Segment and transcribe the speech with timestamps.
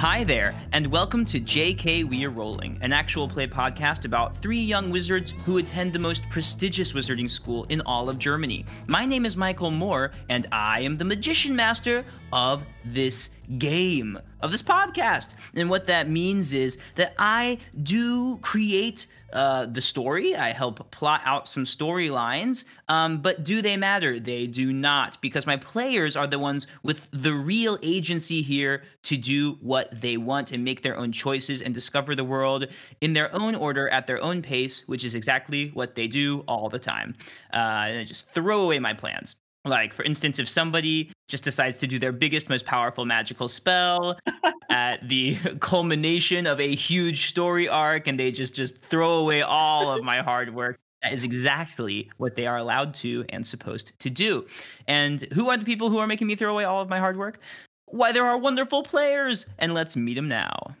[0.00, 4.62] Hi there, and welcome to JK We Are Rolling, an actual play podcast about three
[4.62, 8.64] young wizards who attend the most prestigious wizarding school in all of Germany.
[8.86, 12.02] My name is Michael Moore, and I am the magician master
[12.32, 13.28] of this
[13.58, 15.34] game, of this podcast.
[15.54, 20.34] And what that means is that I do create uh, the story.
[20.34, 22.64] I help plot out some storylines.
[22.88, 24.18] Um, but do they matter?
[24.18, 29.16] They do not, because my players are the ones with the real agency here to
[29.16, 32.66] do what they want and make their own choices and discover the world
[33.00, 36.68] in their own order at their own pace, which is exactly what they do all
[36.68, 37.14] the time.
[37.52, 37.56] Uh,
[37.88, 39.36] and I just throw away my plans.
[39.64, 44.18] Like, for instance, if somebody just decides to do their biggest, most powerful magical spell
[44.70, 49.92] at the culmination of a huge story arc and they just just throw away all
[49.92, 54.10] of my hard work, that is exactly what they are allowed to and supposed to
[54.10, 54.46] do.
[54.86, 57.18] And who are the people who are making me throw away all of my hard
[57.18, 57.38] work?
[57.86, 60.76] Why, there are wonderful players, and let's meet them now.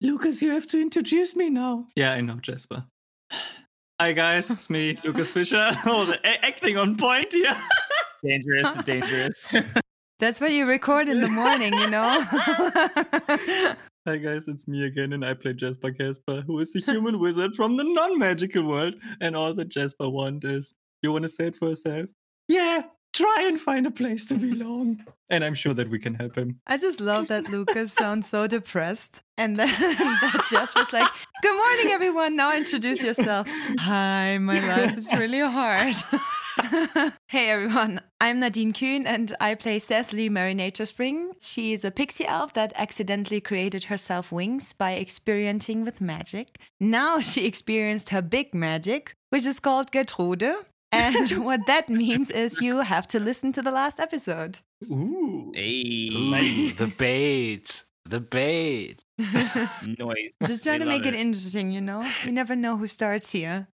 [0.00, 1.86] Lucas, you have to introduce me now.
[1.96, 2.84] Yeah, I know, Jasper.
[4.00, 5.70] Hi guys, it's me, Lucas Fischer.
[5.86, 7.56] oh, the a- acting on point here.
[8.26, 9.48] Dangerous, dangerous.
[10.18, 12.20] That's what you record in the morning, you know?
[14.06, 17.54] Hi guys, it's me again, and I play Jasper Casper, who is a human wizard
[17.54, 18.94] from the non-magical world.
[19.20, 22.06] And all that Jasper wants is, you want to say it for yourself?
[22.48, 22.82] Yeah,
[23.12, 25.04] try and find a place to belong.
[25.30, 26.60] and I'm sure that we can help him.
[26.66, 29.22] I just love that Lucas sounds so depressed.
[29.38, 31.08] And then that Jasper's like,
[31.42, 32.34] Good morning, everyone.
[32.36, 33.46] Now introduce yourself.
[33.78, 35.94] Hi, my life is really hard.
[37.28, 41.32] hey everyone, I'm Nadine Kühn and I play Cecily Mary Nature Spring.
[41.38, 46.58] She is a pixie elf that accidentally created herself wings by experimenting with magic.
[46.80, 50.44] Now she experienced her big magic, which is called Gertrude.
[50.92, 54.60] And what that means is you have to listen to the last episode.
[54.84, 55.52] Ooh.
[55.54, 57.84] Hey, Ooh, the bait.
[58.06, 59.02] The bait.
[59.18, 60.30] noise.
[60.46, 62.08] Just trying We to make love it interesting, you know?
[62.24, 63.68] You never know who starts here.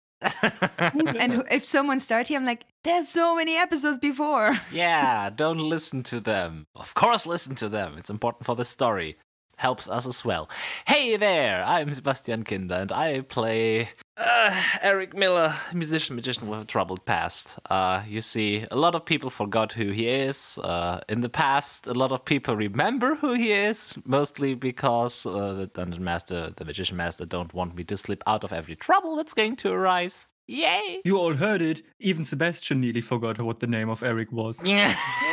[1.19, 4.55] And if someone starts here, I'm like, there's so many episodes before.
[4.73, 6.67] yeah, don't listen to them.
[6.75, 7.97] Of course, listen to them.
[7.99, 9.17] It's important for the story.
[9.57, 10.49] Helps us as well.
[10.87, 16.65] Hey there, I'm Sebastian Kinder, and I play uh, Eric Miller, musician, magician with a
[16.65, 17.55] troubled past.
[17.71, 20.59] Uh, you see, a lot of people forgot who he is.
[20.59, 25.53] Uh, in the past, a lot of people remember who he is, mostly because uh,
[25.53, 29.15] the dungeon master, the magician master, don't want me to slip out of every trouble
[29.17, 30.27] that's going to arise.
[30.49, 31.01] Yay!
[31.05, 31.83] You all heard it.
[32.01, 34.61] Even Sebastian nearly forgot what the name of Eric was.
[34.65, 34.95] Yeah.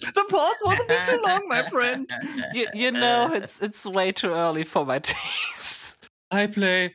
[0.00, 2.10] the pause was a bit too long, my friend.
[2.52, 5.96] you, you know, it's it's way too early for my taste.
[6.30, 6.92] I play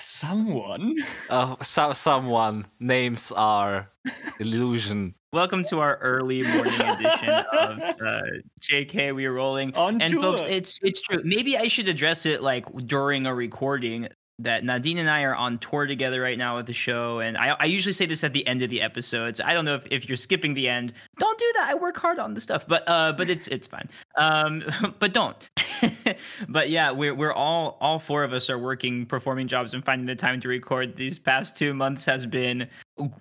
[0.00, 0.96] someone.
[1.30, 3.90] Oh, so, someone names are
[4.40, 5.14] illusion.
[5.32, 8.22] Welcome to our early morning edition of uh,
[8.62, 9.14] JK.
[9.14, 10.22] We are rolling, On and tour.
[10.22, 11.20] folks, it's it's true.
[11.22, 14.08] Maybe I should address it like during a recording.
[14.40, 17.56] That Nadine and I are on tour together right now with the show, and I,
[17.58, 19.40] I usually say this at the end of the episodes.
[19.40, 20.92] I don't know if, if you're skipping the end.
[21.18, 21.68] Don't do that.
[21.70, 23.88] I work hard on the stuff, but uh, but it's it's fine.
[24.16, 24.62] Um,
[25.00, 25.36] but don't.
[26.48, 30.06] but yeah, we're we're all all four of us are working, performing jobs, and finding
[30.06, 30.96] the time to record.
[30.96, 32.68] These past two months has been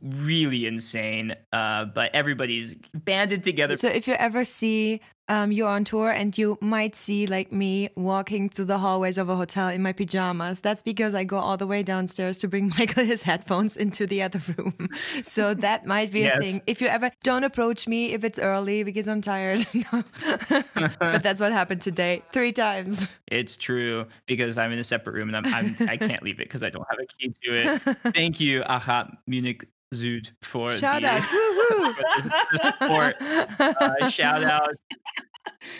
[0.02, 1.36] really insane.
[1.52, 3.78] Uh, but everybody's banded together.
[3.78, 7.90] So if you ever see um, you're on tour and you might see like me
[7.96, 11.58] walking through the hallways of a hotel in my pajamas, that's because I go all
[11.58, 14.90] the way downstairs to bring Michael his headphones into the other room.
[15.24, 16.38] So that might be Yes.
[16.38, 16.62] a thing.
[16.68, 19.66] If you ever don't approach me if it's early because I'm tired.
[20.50, 23.08] but that's what happened today three times.
[23.28, 26.44] It's true because I'm in a separate room and I'm, I'm I can't leave it
[26.46, 27.82] because I don't have a key to it.
[28.14, 31.22] Thank you, Aha Munich Süd, for Shout the, out.
[32.80, 33.98] For the.
[34.02, 34.76] Uh, shout out.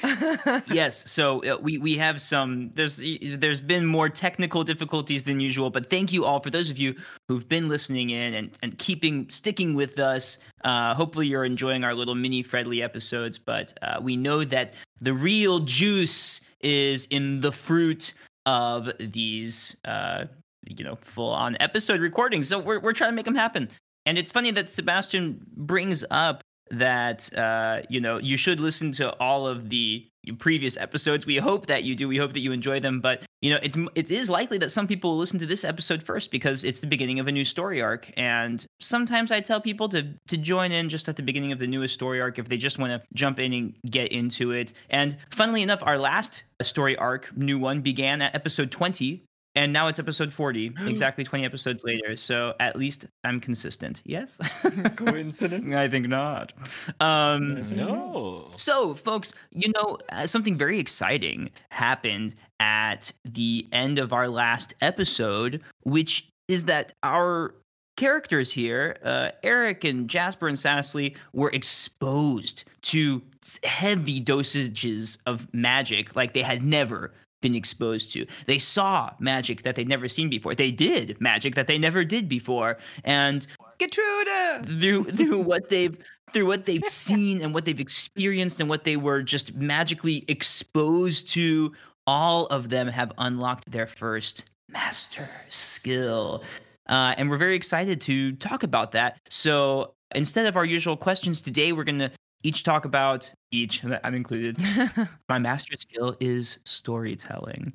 [0.72, 2.72] yes, so uh, we we have some.
[2.74, 3.02] There's
[3.38, 6.96] there's been more technical difficulties than usual, but thank you all for those of you
[7.28, 10.38] who've been listening in and and keeping sticking with us.
[10.64, 15.14] Uh, hopefully, you're enjoying our little mini Fredly episodes, but uh, we know that the
[15.14, 18.14] real juice is in the fruit
[18.46, 19.76] of these.
[19.86, 20.26] Uh,
[20.70, 22.50] you know, full on episode recordings.
[22.50, 23.70] So we're we're trying to make them happen.
[24.08, 29.14] And it's funny that Sebastian brings up that uh, you know you should listen to
[29.20, 30.08] all of the
[30.40, 31.26] previous episodes.
[31.26, 32.08] We hope that you do.
[32.08, 33.02] We hope that you enjoy them.
[33.02, 36.02] But you know, it's it is likely that some people will listen to this episode
[36.02, 38.10] first because it's the beginning of a new story arc.
[38.16, 41.68] And sometimes I tell people to to join in just at the beginning of the
[41.68, 44.72] newest story arc if they just want to jump in and get into it.
[44.90, 49.26] And funnily enough, our last story arc, new one, began at episode twenty
[49.58, 52.16] and now it's episode 40, exactly 20 episodes later.
[52.16, 54.02] So at least I'm consistent.
[54.06, 54.38] Yes?
[54.96, 55.76] Coincidence?
[55.76, 56.54] I think not.
[57.00, 58.52] Um, No.
[58.56, 64.76] so, folks, you know, uh, something very exciting happened at the end of our last
[64.82, 67.56] episode, which is that our
[67.98, 73.24] characters here, uh, Eric and Jasper and Sassley, were exposed to
[73.64, 77.12] heavy dosages of magic like they had never
[77.48, 78.26] been exposed to.
[78.46, 80.54] They saw magic that they'd never seen before.
[80.54, 82.78] They did magic that they never did before.
[83.06, 83.48] And
[83.80, 84.66] Gertrude!
[84.66, 85.98] through through what they've
[86.34, 91.30] through what they've seen and what they've experienced and what they were just magically exposed
[91.30, 91.72] to
[92.06, 96.44] all of them have unlocked their first master skill
[96.90, 101.40] uh, and we're very excited to talk about that so instead of our usual questions
[101.40, 102.12] today we're going to
[102.44, 104.58] each talk about each i'm included
[105.30, 107.74] my master skill is storytelling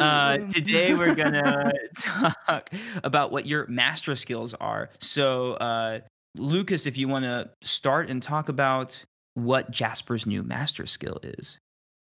[0.00, 2.70] uh, today we're gonna talk
[3.04, 4.90] about what your master skills are.
[4.98, 6.00] So, uh,
[6.36, 9.02] Lucas, if you want to start and talk about
[9.34, 11.58] what Jasper's new master skill is.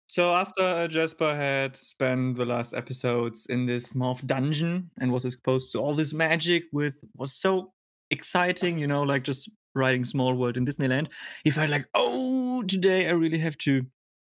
[0.09, 5.25] So after uh, Jasper had spent the last episodes in this morph dungeon and was
[5.25, 7.73] exposed to all this magic, with was so
[8.13, 11.09] exciting, you know, like just riding Small World in Disneyland,
[11.45, 13.85] he felt like, oh, today I really have to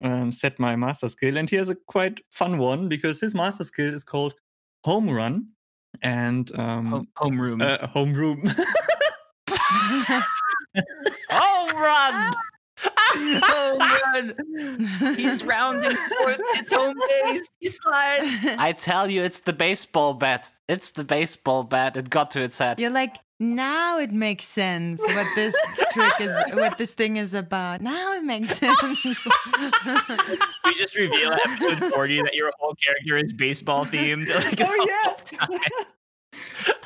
[0.02, 1.36] um, set my master skill.
[1.38, 4.34] And he has a quite fun one because his master skill is called
[4.84, 5.48] Home Run
[6.02, 7.62] and um, Home, homeroom.
[7.62, 8.42] uh, Home Room.
[11.30, 12.32] Oh, run!
[13.42, 15.16] home run.
[15.16, 16.40] He's rounding forth.
[16.54, 17.48] It's home base.
[17.58, 18.30] He slides.
[18.58, 20.50] I tell you, it's the baseball bat.
[20.68, 21.96] It's the baseball bat.
[21.96, 22.78] It got to its head.
[22.78, 25.54] You're like, now it makes sense what this
[25.92, 27.80] trick is, what this thing is about.
[27.80, 28.78] Now it makes sense.
[30.64, 34.28] We just reveal at episode 40 that your whole character is baseball themed.
[34.28, 35.46] Like, oh yeah.
[35.46, 35.60] whole time.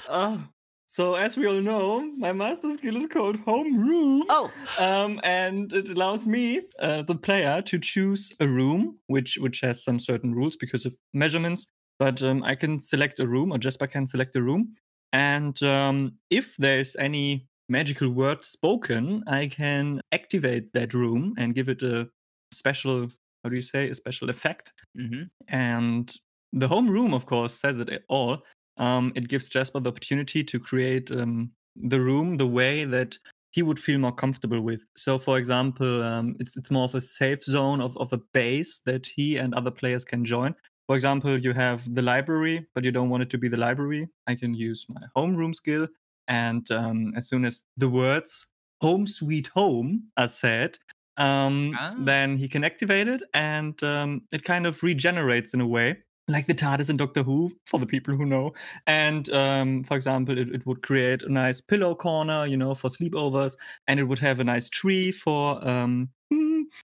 [0.08, 0.44] Oh,
[0.87, 4.25] so as we all know, my master skill is called Home Room.
[4.28, 9.60] Oh, um, and it allows me, uh, the player, to choose a room, which which
[9.60, 11.64] has some certain rules because of measurements.
[11.99, 14.75] But um, I can select a room, or Jasper can select a room,
[15.12, 21.69] and um, if there's any magical word spoken, I can activate that room and give
[21.69, 22.09] it a
[22.53, 23.09] special,
[23.43, 24.73] how do you say, a special effect.
[24.99, 25.31] Mhm.
[25.49, 26.14] And
[26.53, 28.43] the home room, of course, says it all.
[28.76, 33.19] Um, it gives Jasper the opportunity to create um, the room the way that
[33.50, 34.82] he would feel more comfortable with.
[34.97, 38.81] So, for example, um, it's it's more of a safe zone of, of a base
[38.87, 40.55] that he and other players can join.
[40.93, 44.11] For example, you have the library, but you don't want it to be the library.
[44.27, 45.89] I can use my homeroom skill,
[46.29, 48.44] and um, as soon as the words
[48.83, 50.77] "Home Sweet Home" are said,
[51.17, 51.94] um, Ah.
[51.99, 55.97] then he can activate it, and um, it kind of regenerates in a way,
[56.29, 58.53] like the TARDIS in Doctor Who, for the people who know.
[58.87, 62.91] And um, for example, it, it would create a nice pillow corner, you know, for
[62.91, 63.56] sleepovers,
[63.88, 66.11] and it would have a nice tree for um,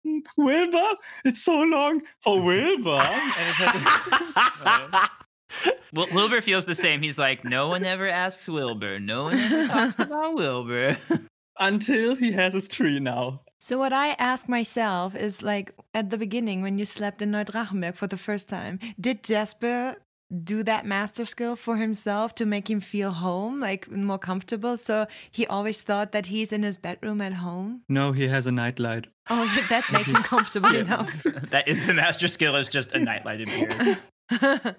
[0.36, 0.94] Wilbur.
[1.24, 3.00] It's so long for Wilbur.
[3.00, 5.08] and it has
[5.94, 7.02] Wil- Wilbur feels the same.
[7.02, 9.00] He's like, no one ever asks Wilbur.
[9.00, 10.98] No one ever talks about Wilbur.
[11.58, 13.40] until he has his tree now.
[13.58, 17.96] so what I ask myself is like at the beginning when you slept in Neudrachenberg
[17.96, 19.96] for the first time, did Jasper
[20.44, 24.76] do that master skill for himself to make him feel home, like more comfortable?
[24.76, 27.82] So he always thought that he's in his bedroom at home.
[27.88, 29.06] No, he has a nightlight.
[29.30, 30.80] Oh, that makes him comfortable Yeah.
[30.80, 31.22] enough.
[31.50, 33.96] that is the master skill is just a nightlight appears.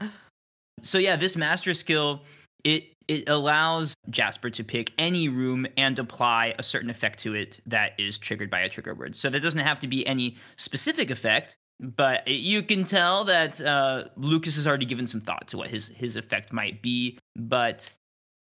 [0.82, 2.22] So yeah, this master skill
[2.63, 7.60] it it allows Jasper to pick any room and apply a certain effect to it
[7.65, 9.15] that is triggered by a trigger word.
[9.15, 14.05] So that doesn't have to be any specific effect, but you can tell that uh,
[14.17, 17.17] Lucas has already given some thought to what his his effect might be.
[17.36, 17.89] But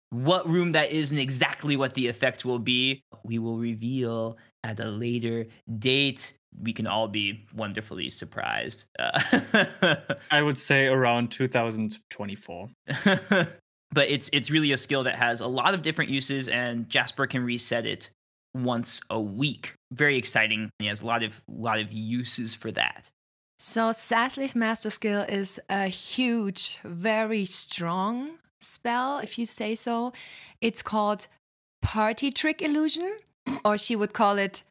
[0.10, 4.80] what room that is and exactly what the effect will be, we will reveal at
[4.80, 6.34] a later date.
[6.60, 8.86] We can all be wonderfully surprised.
[8.98, 9.96] Uh,
[10.32, 12.70] I would say around 2024.
[13.04, 17.28] but it's it's really a skill that has a lot of different uses and Jasper
[17.28, 18.10] can reset it
[18.56, 19.74] once a week.
[19.92, 20.72] Very exciting.
[20.80, 23.12] He has a lot of lot of uses for that.
[23.60, 30.14] So Sasley's master skill is a huge, very strong spell, if you say so.
[30.62, 31.28] It's called
[31.82, 33.18] Party Trick Illusion,
[33.66, 34.62] or she would call it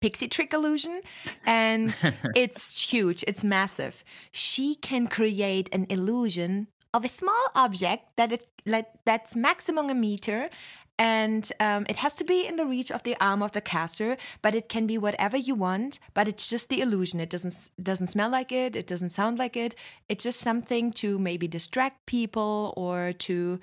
[0.00, 1.02] Pixie Trick Illusion.
[1.46, 1.94] And
[2.34, 4.02] it's huge, it's massive.
[4.32, 9.94] She can create an illusion of a small object that it like that's maximum a
[9.94, 10.50] meter
[10.98, 14.16] and um, it has to be in the reach of the arm of the caster.
[14.40, 15.98] But it can be whatever you want.
[16.14, 17.20] But it's just the illusion.
[17.20, 18.76] It doesn't doesn't smell like it.
[18.76, 19.74] It doesn't sound like it.
[20.08, 23.58] It's just something to maybe distract people or to,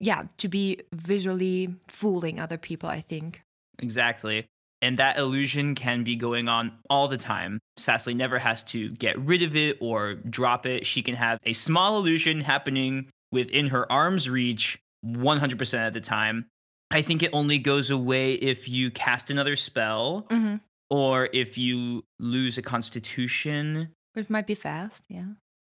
[0.00, 2.88] yeah, to be visually fooling other people.
[2.88, 3.42] I think.
[3.78, 4.46] Exactly.
[4.82, 7.58] And that illusion can be going on all the time.
[7.78, 10.86] Sassly never has to get rid of it or drop it.
[10.86, 16.46] She can have a small illusion happening within her arm's reach 100% of the time.
[16.90, 20.56] I think it only goes away if you cast another spell Mm-hmm.
[20.90, 23.88] or if you lose a constitution.
[24.14, 25.04] Which might be fast.
[25.08, 25.24] Yeah.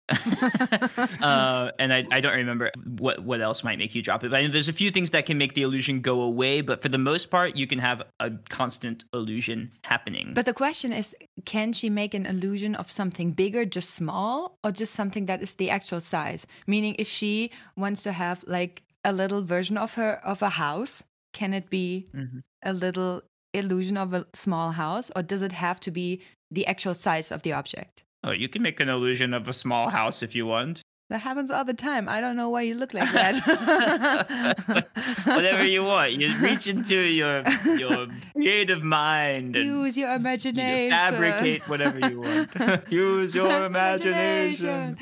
[1.22, 4.30] uh, and I, I don't remember what, what else might make you drop it.
[4.30, 6.82] But I know there's a few things that can make the illusion go away, but
[6.82, 10.32] for the most part, you can have a constant illusion happening.
[10.34, 11.14] But the question is
[11.44, 15.54] can she make an illusion of something bigger, just small, or just something that is
[15.54, 16.46] the actual size?
[16.66, 21.02] Meaning, if she wants to have like a little version of her of a house,
[21.32, 22.42] can it be Mhm.
[22.62, 23.22] a little
[23.54, 27.42] illusion of a small house, or does it have to be the actual size of
[27.42, 28.04] the object?
[28.24, 30.82] Oh, you can make an illusion of a small house if you want.
[31.10, 32.08] That happens all the time.
[32.08, 34.86] I don't know why you look like that.
[35.26, 36.12] Whatever you want.
[36.12, 37.42] You reach into your
[37.76, 40.90] your creative mind and Use your you imagination.
[40.90, 42.90] fabricate whatever you want.
[42.90, 44.96] Use your imagination.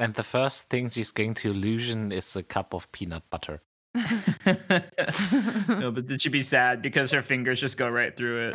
[0.00, 3.60] And the first thing she's going to illusion is a cup of peanut butter.
[3.94, 8.50] no, but did she'd be sad because her fingers just go right through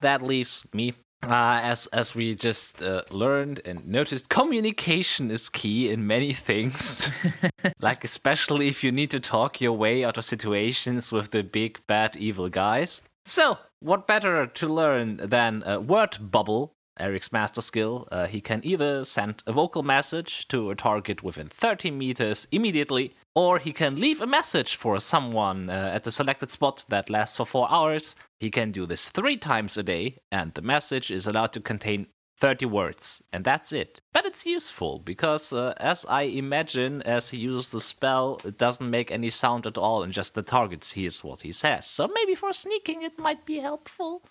[0.00, 0.94] That leaves me.
[1.28, 7.10] Uh, as as we just uh, learned and noticed, communication is key in many things.
[7.80, 11.80] like especially if you need to talk your way out of situations with the big
[11.86, 13.00] bad evil guys.
[13.24, 16.74] So, what better to learn than a word bubble?
[16.98, 18.08] Eric's master skill.
[18.10, 23.14] Uh, he can either send a vocal message to a target within 30 meters immediately,
[23.34, 27.36] or he can leave a message for someone uh, at a selected spot that lasts
[27.36, 28.16] for four hours.
[28.38, 32.06] He can do this three times a day, and the message is allowed to contain
[32.38, 34.00] 30 words, and that's it.
[34.12, 38.90] But it's useful because, uh, as I imagine, as he uses the spell, it doesn't
[38.90, 41.86] make any sound at all, and just the targets hears what he says.
[41.86, 44.22] So maybe for sneaking, it might be helpful.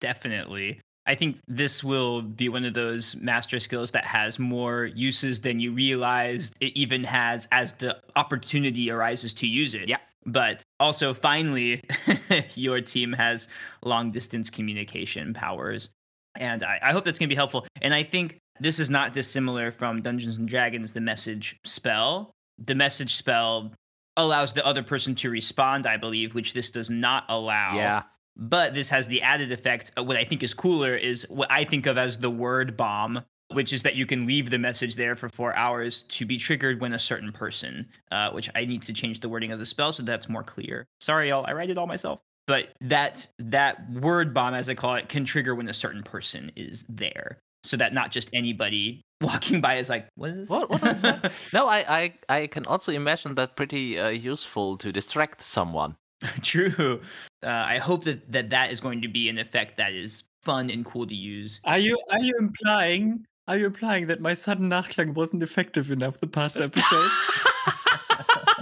[0.00, 0.80] Definitely.
[1.06, 5.58] I think this will be one of those master skills that has more uses than
[5.58, 9.88] you realize it even has as the opportunity arises to use it.
[9.88, 9.98] Yeah.
[10.24, 11.82] But also, finally,
[12.54, 13.48] your team has
[13.82, 15.88] long distance communication powers.
[16.36, 17.66] And I, I hope that's going to be helpful.
[17.80, 22.30] And I think this is not dissimilar from Dungeons and Dragons, the message spell.
[22.64, 23.72] The message spell
[24.16, 27.74] allows the other person to respond, I believe, which this does not allow.
[27.74, 28.02] Yeah.
[28.36, 29.92] But this has the added effect.
[29.96, 33.22] uh, What I think is cooler is what I think of as the word bomb,
[33.52, 36.80] which is that you can leave the message there for four hours to be triggered
[36.80, 39.92] when a certain person, uh, which I need to change the wording of the spell
[39.92, 40.86] so that's more clear.
[41.00, 42.20] Sorry, y'all, I write it all myself.
[42.46, 46.50] But that that word bomb, as I call it, can trigger when a certain person
[46.56, 50.68] is there, so that not just anybody walking by is like, "What is this?" What,
[50.68, 51.30] what is that?
[51.52, 51.84] no, I,
[52.28, 55.94] I, I can also imagine that pretty uh, useful to distract someone.
[56.42, 57.00] True.
[57.42, 60.70] Uh, I hope that, that that is going to be an effect that is fun
[60.70, 61.60] and cool to use.
[61.64, 66.20] Are you are you implying are you implying that my sudden Nachklang wasn't effective enough
[66.20, 67.10] the past episode?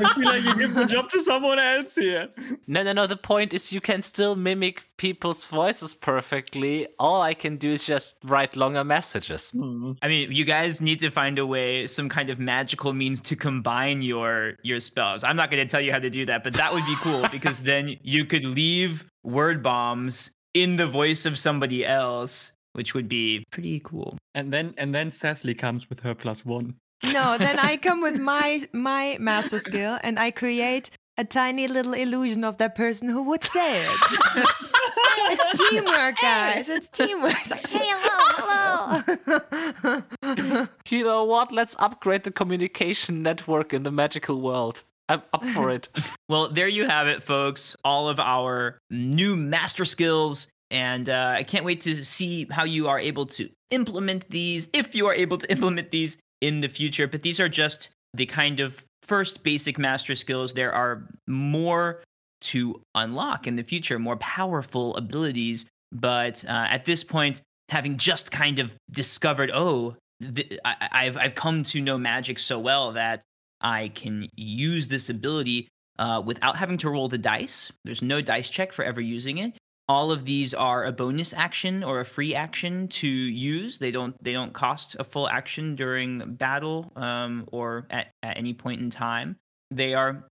[0.00, 2.28] I feel like you give the job to someone else here.
[2.66, 3.06] No, no, no.
[3.06, 6.88] The point is you can still mimic people's voices perfectly.
[6.98, 9.50] All I can do is just write longer messages.
[9.50, 9.92] Hmm.
[10.02, 13.36] I mean, you guys need to find a way, some kind of magical means to
[13.36, 15.24] combine your your spells.
[15.24, 17.24] I'm not going to tell you how to do that, but that would be cool
[17.32, 23.08] because then you could leave word bombs in the voice of somebody else, which would
[23.08, 24.18] be pretty cool.
[24.34, 26.76] And then and then Cecily comes with her plus one.
[27.04, 31.92] No, then I come with my my master skill and I create a tiny little
[31.92, 33.90] illusion of that person who would say it.
[35.32, 36.68] it's teamwork, guys.
[36.68, 37.32] It's teamwork.
[37.32, 40.66] It's like, hey, hello, hello.
[40.88, 41.52] You know what?
[41.52, 44.82] Let's upgrade the communication network in the magical world.
[45.08, 45.88] I'm up for it.
[46.28, 47.76] Well, there you have it, folks.
[47.84, 50.48] All of our new master skills.
[50.70, 54.94] And uh, I can't wait to see how you are able to implement these, if
[54.94, 57.06] you are able to implement these in the future.
[57.06, 60.54] But these are just the kind of first basic master skills.
[60.54, 62.02] There are more
[62.42, 65.66] to unlock in the future, more powerful abilities.
[65.92, 69.96] But uh, at this point, having just kind of discovered, oh,
[70.34, 73.22] th- I- I've, I've come to know magic so well that
[73.60, 75.68] I can use this ability
[75.98, 77.70] uh, without having to roll the dice.
[77.84, 79.52] There's no dice check for ever using it.
[79.90, 83.78] All of these are a bonus action or a free action to use.
[83.78, 88.54] They don't they don't cost a full action during battle um, or at, at any
[88.54, 89.34] point in time.
[89.72, 90.28] they are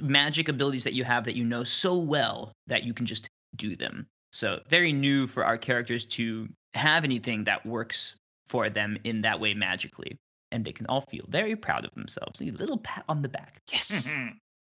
[0.00, 3.76] magic abilities that you have that you know so well that you can just do
[3.76, 4.06] them.
[4.32, 8.14] So very new for our characters to have anything that works
[8.46, 10.16] for them in that way magically.
[10.52, 12.40] And they can all feel very proud of themselves.
[12.40, 13.60] A little pat on the back.
[13.70, 14.08] Yes.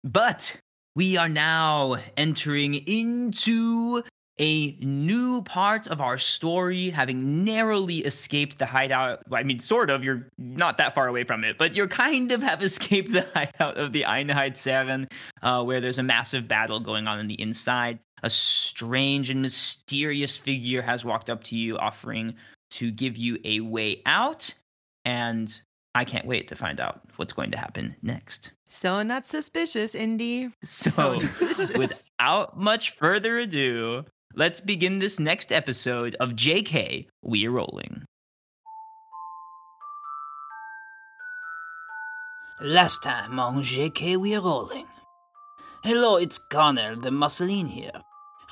[0.04, 0.56] But
[0.94, 4.02] we are now entering into
[4.38, 9.22] a new part of our story, having narrowly escaped the hideout.
[9.32, 10.04] I mean, sort of.
[10.04, 13.76] You're not that far away from it, but you're kind of have escaped the hideout
[13.76, 15.10] of the Einheitsherren,
[15.42, 17.98] uh, where there's a massive battle going on on the inside.
[18.22, 22.34] A strange and mysterious figure has walked up to you, offering
[22.70, 24.52] to give you a way out.
[25.04, 25.58] And
[25.94, 28.50] I can't wait to find out what's going to happen next.
[28.68, 30.50] So not suspicious, Indy.
[30.62, 31.72] So, delicious.
[31.76, 34.04] without much further ado,
[34.34, 38.04] let's begin this next episode of JK We're Rolling.
[42.60, 44.86] Last time on JK We're Rolling.
[45.84, 48.02] Hello, it's Connor, the Mussolini here.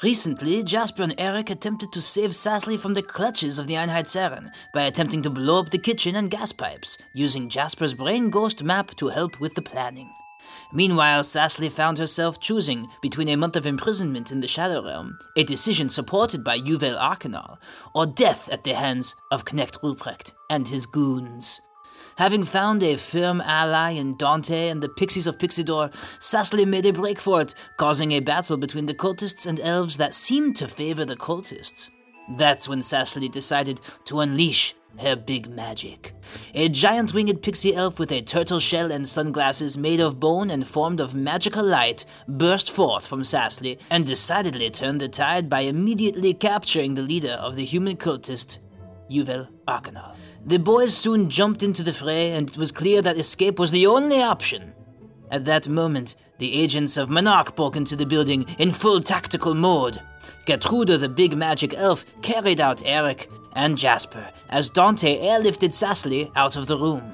[0.02, 4.82] Recently, Jasper and Eric attempted to save Sasley from the clutches of the Einheitsherren by
[4.82, 9.08] attempting to blow up the kitchen and gas pipes, using Jasper's brain ghost map to
[9.08, 10.10] help with the planning.
[10.72, 15.44] Meanwhile, Sasley found herself choosing between a month of imprisonment in the Shadow Realm, a
[15.44, 17.58] decision supported by Yuvel Arcanal,
[17.94, 21.60] or death at the hands of Knecht Ruprecht and his goons.
[22.16, 26.92] Having found a firm ally in Dante and the Pixies of Pixidor, Sasley made a
[26.92, 31.04] break for it, causing a battle between the cultists and elves that seemed to favor
[31.04, 31.90] the cultists.
[32.36, 36.12] That's when Sasley decided to unleash her big magic.
[36.54, 40.66] A giant winged pixie elf with a turtle shell and sunglasses made of bone and
[40.66, 46.34] formed of magical light burst forth from Sasley and decidedly turned the tide by immediately
[46.34, 48.58] capturing the leader of the human cultist,
[49.10, 50.14] Yuvel Arcanal.
[50.44, 53.86] The boys soon jumped into the fray, and it was clear that escape was the
[53.86, 54.72] only option.
[55.30, 60.00] At that moment, the agents of Monarch broke into the building in full tactical mode.
[60.46, 66.54] Gertrude, the big magic elf, carried out Eric and Jasper as Dante airlifted Sasley out
[66.54, 67.12] of the room.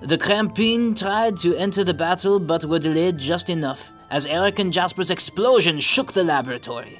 [0.00, 4.72] The Crampine tried to enter the battle but were delayed just enough as Eric and
[4.72, 6.98] Jasper's explosion shook the laboratory.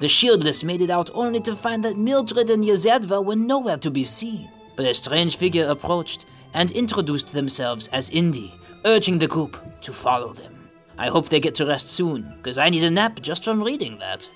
[0.00, 3.90] The shieldless made it out only to find that Mildred and Yazedva were nowhere to
[3.90, 4.50] be seen.
[4.76, 8.52] But a strange figure approached and introduced themselves as Indy,
[8.84, 10.68] urging the group to follow them.
[10.98, 13.98] I hope they get to rest soon, because I need a nap just from reading
[13.98, 14.28] that.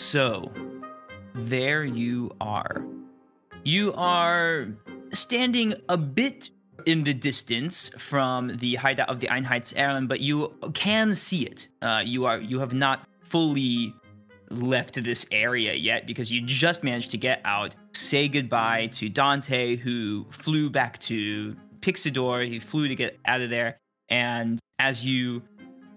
[0.00, 0.50] So,
[1.34, 2.82] there you are.
[3.64, 4.68] You are
[5.12, 6.48] standing a bit
[6.86, 11.68] in the distance from the hideout of the Einheitsherren, but you can see it.
[11.82, 13.94] Uh, you are you have not fully
[14.48, 17.74] left this area yet because you just managed to get out.
[17.92, 22.48] Say goodbye to Dante, who flew back to Pixidor.
[22.48, 23.76] He flew to get out of there,
[24.08, 25.42] and as you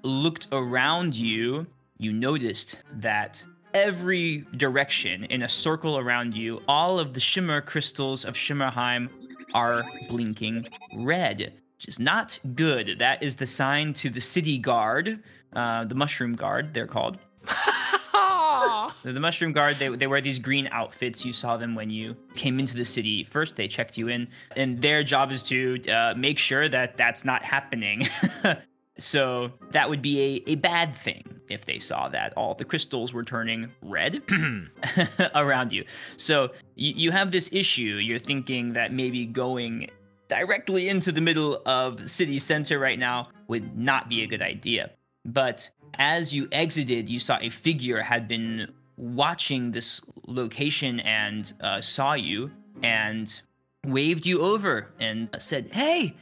[0.04, 1.66] looked around you,
[1.98, 3.42] you noticed that
[3.74, 9.10] every direction in a circle around you, all of the shimmer crystals of Shimmerheim
[9.54, 10.66] are blinking
[11.00, 12.98] red, which is not good.
[13.00, 15.20] That is the sign to the city guard,
[15.54, 17.18] uh, the mushroom guard, they're called.
[19.04, 21.26] The mushroom guard, they, they wear these green outfits.
[21.26, 23.26] You saw them when you came into the city.
[23.26, 27.26] First, they checked you in, and their job is to uh, make sure that that's
[27.26, 28.08] not happening.
[28.98, 33.14] so that would be a, a bad thing if they saw that all the crystals
[33.14, 34.22] were turning red
[35.36, 35.84] around you.
[36.18, 38.00] So you, you have this issue.
[38.02, 39.90] You're thinking that maybe going
[40.28, 44.92] directly into the middle of city center right now would not be a good idea.
[45.26, 51.82] But as you exited, you saw a figure had been watching this location and uh,
[51.82, 52.52] saw you
[52.84, 53.42] and
[53.86, 56.16] waved you over and said, Hey,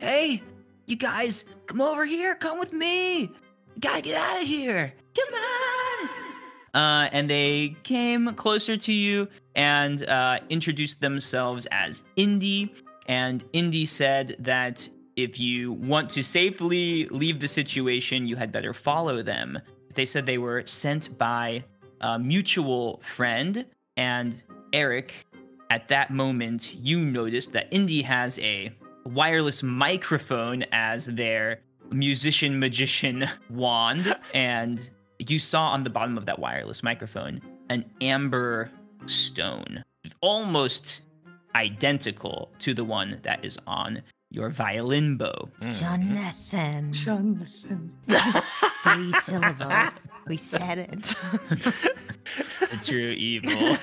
[0.00, 0.42] hey,
[0.86, 3.20] you guys, come over here, come with me.
[3.20, 4.92] You gotta get out of here.
[5.14, 6.08] Come on.
[6.74, 12.74] Uh, and they came closer to you and uh, introduced themselves as Indy.
[13.06, 18.74] And Indy said that if you want to safely leave the situation, you had better
[18.74, 19.58] follow them.
[19.94, 21.64] They said they were sent by
[22.02, 23.64] a mutual friend,
[23.96, 24.42] and
[24.74, 25.26] Eric,
[25.70, 28.70] at that moment, you noticed that Indy has a
[29.06, 36.38] wireless microphone as their musician magician wand, and you saw on the bottom of that
[36.38, 37.40] wireless microphone
[37.70, 38.70] an amber
[39.06, 39.84] stone,
[40.20, 41.02] almost
[41.54, 45.48] identical to the one that is on your violin bow.
[45.60, 45.70] Mm-hmm.
[45.70, 46.92] Jonathan.
[46.92, 47.96] Jonathan.
[48.82, 49.90] Three syllables.
[50.26, 51.02] We said it.
[52.60, 53.76] the true evil.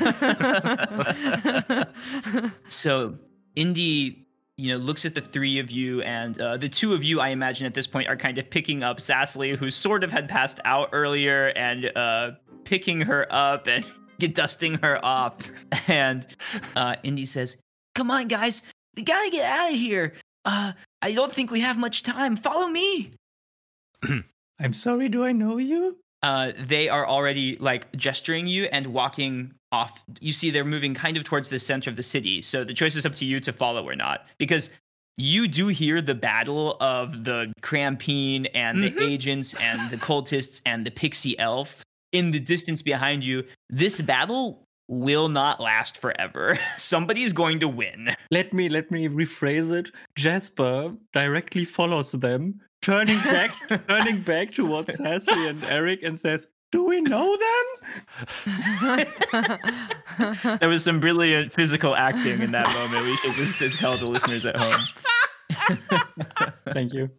[2.69, 3.17] so
[3.55, 4.22] Indy,
[4.63, 7.29] you know, looks at the three of you, and uh, the two of you, I
[7.29, 10.61] imagine, at this point, are kind of picking up Sassly, who sort of had passed
[10.63, 12.31] out earlier, and uh,
[12.63, 13.85] picking her up and
[14.33, 15.35] dusting her off.
[15.89, 16.25] And
[16.77, 17.57] uh, Indy says,
[17.93, 18.61] "Come on, guys,
[18.95, 20.13] we gotta get out of here.
[20.45, 20.71] Uh,
[21.01, 22.37] I don't think we have much time.
[22.37, 23.11] Follow me."
[24.59, 25.97] I'm sorry, do I know you?
[26.23, 30.03] uh, they are already like gesturing you and walking off.
[30.21, 32.41] You see, they're moving kind of towards the center of the city.
[32.41, 34.69] So the choice is up to you to follow or not, because
[35.17, 39.01] you do hear the battle of the Crampine and the mm-hmm.
[39.01, 43.43] agents and the cultists and the pixie elf in the distance behind you.
[43.69, 46.57] This battle will not last forever.
[46.77, 48.15] Somebody's going to win.
[48.31, 49.91] Let me let me rephrase it.
[50.15, 53.51] Jasper directly follows them, turning back
[53.87, 59.05] turning back towards Sassy and Eric and says, Do we know them?
[60.59, 63.05] There was some brilliant physical acting in that moment.
[63.05, 64.81] We should just tell the listeners at home.
[66.73, 67.11] Thank you.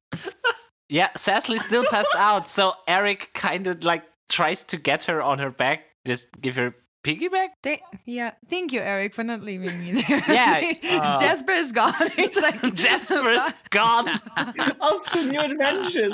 [0.88, 5.38] Yeah, Sassly still passed out, so Eric kind of like tries to get her on
[5.38, 7.50] her back, just give her piggyback.
[7.62, 10.22] Th- yeah, thank you, Eric, for not leaving me there.
[10.26, 11.94] Yeah, uh, Jasper is gone.
[12.18, 14.08] It's like Jasper's gone.
[14.80, 16.12] Off to new adventures.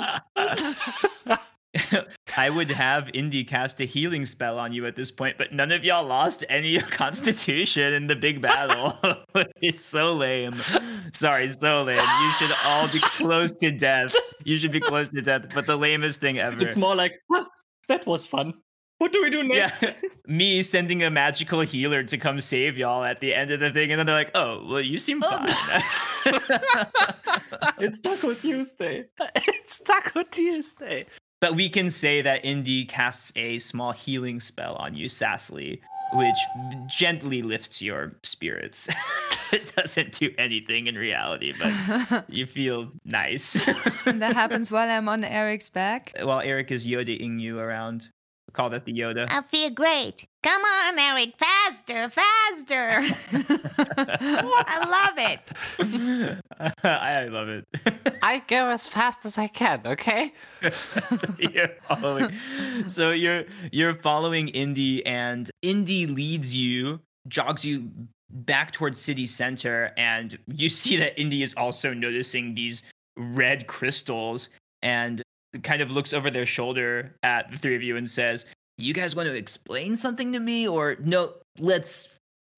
[2.37, 5.71] I would have Indy cast a healing spell on you at this point, but none
[5.71, 8.97] of y'all lost any constitution in the big battle.
[9.61, 10.55] it's so lame.
[11.13, 11.97] Sorry, so lame.
[11.97, 14.13] You should all be close to death.
[14.43, 16.61] You should be close to death, but the lamest thing ever.
[16.61, 17.45] It's more like, "Huh,
[17.87, 18.53] that was fun.
[18.97, 19.81] What do we do next?
[19.81, 19.93] yeah,
[20.27, 23.91] me sending a magical healer to come save y'all at the end of the thing,
[23.91, 25.47] and then they're like, "Oh, well, you seem oh, fine."
[27.79, 29.05] it's Taco Tuesday.
[29.35, 31.05] it's Taco Tuesday.
[31.41, 35.81] But we can say that Indy casts a small healing spell on you, Sassly,
[36.15, 38.87] which gently lifts your spirits.
[39.51, 43.67] it doesn't do anything in reality, but you feel nice.
[44.05, 46.13] And that happens while I'm on Eric's back.
[46.21, 48.09] While Eric is Yodaing you around.
[48.53, 49.27] Call that the Yoda.
[49.29, 50.25] I feel great.
[50.43, 53.01] Come on, Eric, faster, faster.
[53.97, 56.41] I love it.
[56.83, 57.65] I love it.
[58.23, 60.33] I go as fast as I can, okay?
[60.61, 62.33] so you're following.
[62.89, 67.89] So you're you're following Indy, and Indy leads you, jogs you
[68.31, 72.83] back towards city center, and you see that Indy is also noticing these
[73.15, 74.49] red crystals,
[74.81, 75.21] and
[75.63, 78.45] kind of looks over their shoulder at the three of you and says,
[78.77, 81.33] "You guys want to explain something to me, or no?
[81.59, 82.07] Let's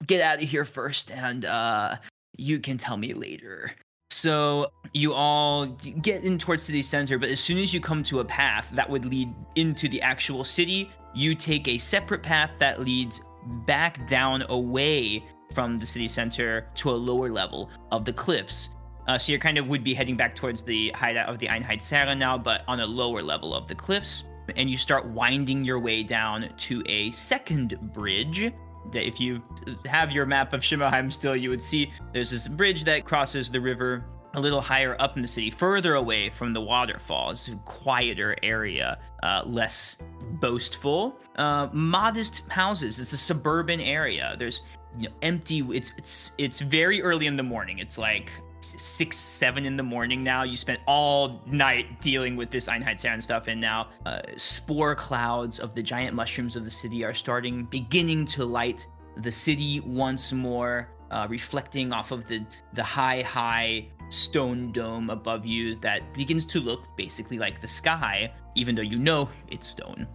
[0.06, 1.98] get out of here first, and uh,
[2.38, 3.76] you can tell me later."
[4.12, 8.20] So you all get in towards city center, but as soon as you come to
[8.20, 12.80] a path that would lead into the actual city, you take a separate path that
[12.82, 13.22] leads
[13.66, 18.70] back down away from the city center to a lower level of the cliffs.
[19.08, 22.18] Uh, so you're kind of would be heading back towards the hideout of the Einheitsherren
[22.18, 24.24] now, but on a lower level of the cliffs.
[24.56, 28.52] And you start winding your way down to a second bridge.
[28.92, 29.42] That if you
[29.86, 33.62] have your map of Shimmerheim still, you would see there's this bridge that crosses the
[33.62, 38.98] river a little higher up in the city, further away from the waterfalls, quieter area,
[39.22, 39.98] uh, less
[40.40, 41.16] boastful.
[41.36, 43.00] Uh, modest houses.
[43.00, 44.36] It's a suburban area.
[44.38, 44.62] There's
[44.98, 45.60] you know, empty.
[45.72, 47.80] It's it's it's very early in the morning.
[47.80, 48.32] It's like
[48.78, 50.44] six, seven in the morning now.
[50.44, 55.76] You spent all night dealing with this Einheitsherren stuff, and now uh, spore clouds of
[55.76, 58.86] the giant mushrooms of the city are starting, beginning to light
[59.18, 65.46] the city once more, uh, reflecting off of the the high, high stone dome above
[65.46, 70.08] you that begins to look basically like the sky, even though you know it's stone.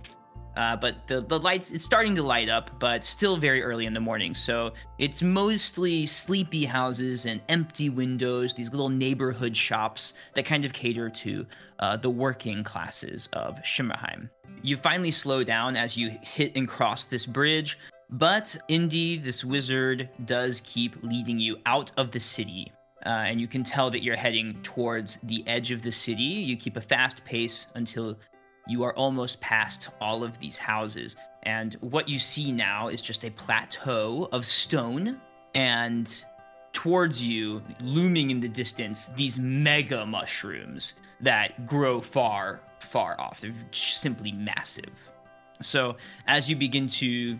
[0.58, 3.94] Uh, but the, the lights it's starting to light up but still very early in
[3.94, 4.34] the morning.
[4.34, 10.72] So it's mostly sleepy houses and empty windows these little neighborhood shops that kind of
[10.72, 11.46] cater to
[11.78, 14.28] uh, the working classes of shimmerheim
[14.62, 17.78] you finally slow down as you hit and cross this bridge
[18.10, 22.72] but indy this wizard does keep leading you out of the city.
[23.04, 26.22] Uh, and you can tell that you're heading towards the edge of the city.
[26.22, 28.18] You keep a fast pace until
[28.68, 31.16] you are almost past all of these houses.
[31.44, 35.18] And what you see now is just a plateau of stone,
[35.54, 36.22] and
[36.72, 43.40] towards you, looming in the distance, these mega mushrooms that grow far, far off.
[43.40, 44.92] They're simply massive.
[45.60, 47.36] So, as you begin to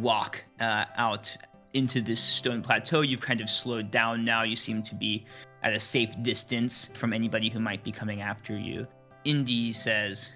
[0.00, 1.36] walk uh, out
[1.74, 4.42] into this stone plateau, you've kind of slowed down now.
[4.42, 5.24] You seem to be
[5.62, 8.86] at a safe distance from anybody who might be coming after you.
[9.24, 10.30] Indy says,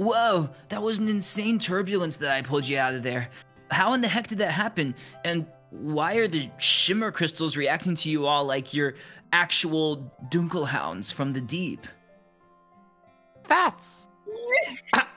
[0.00, 3.28] Whoa, that was an insane turbulence that I pulled you out of there.
[3.70, 4.94] How in the heck did that happen?
[5.26, 8.94] And why are the shimmer crystals reacting to you all like you're
[9.34, 11.86] actual Dunkelhounds from the deep?
[13.46, 14.08] That's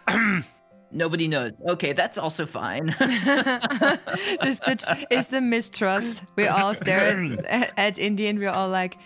[0.91, 1.54] Nobody knows.
[1.65, 2.88] Okay, that's also fine.
[3.00, 6.22] this the, is the mistrust.
[6.36, 8.98] We all stare at, at Indy and we're all like,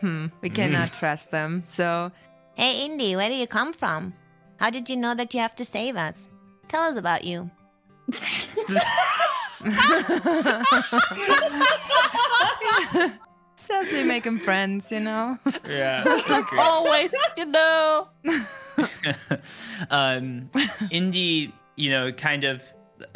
[0.00, 1.64] hmm, we cannot trust them.
[1.66, 2.12] So
[2.54, 4.14] Hey, Indy, where do you come from?
[4.58, 6.28] How did you know that you have to save us?
[6.68, 7.50] Tell us about you.
[13.56, 15.38] Cecily making friends, you know?
[15.68, 16.02] yeah.
[16.58, 18.08] always, you know.
[19.90, 20.50] um,
[20.90, 22.62] Indy, you know, kind of,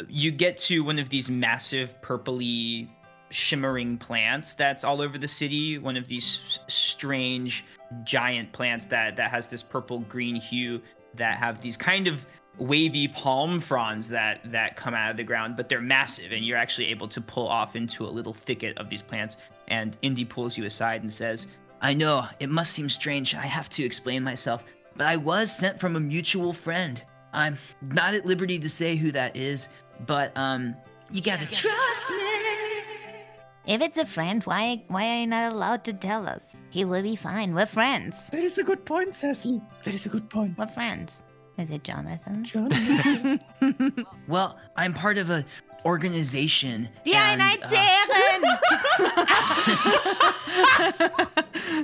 [0.07, 2.87] you get to one of these massive purpley
[3.29, 5.77] shimmering plants that's all over the city.
[5.77, 7.65] One of these s- strange
[8.03, 10.81] giant plants that that has this purple green hue
[11.15, 12.25] that have these kind of
[12.59, 16.57] wavy palm fronds that that come out of the ground, but they're massive, and you're
[16.57, 19.37] actually able to pull off into a little thicket of these plants.
[19.67, 21.47] And Indy pulls you aside and says,
[21.81, 23.33] "I know it must seem strange.
[23.33, 24.63] I have to explain myself,
[24.95, 27.01] but I was sent from a mutual friend.
[27.33, 29.67] I'm not at liberty to say who that is,
[30.05, 30.75] but um,
[31.11, 32.33] you gotta trust me."
[33.65, 36.55] If it's a friend, why why are you not allowed to tell us?
[36.69, 37.53] He will be fine.
[37.55, 38.27] We're friends.
[38.27, 39.61] That is a good point, Cecily.
[39.85, 40.57] That is a good point.
[40.57, 41.23] We're friends.
[41.57, 42.43] Is it Jonathan?
[42.43, 43.39] Jonathan.
[44.27, 45.45] Well, I'm part of a
[45.85, 46.89] organization.
[47.05, 48.41] The and, uh, Einheitsherren!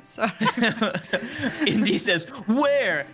[0.06, 1.72] Sorry.
[1.72, 3.06] Indy says, "Where?"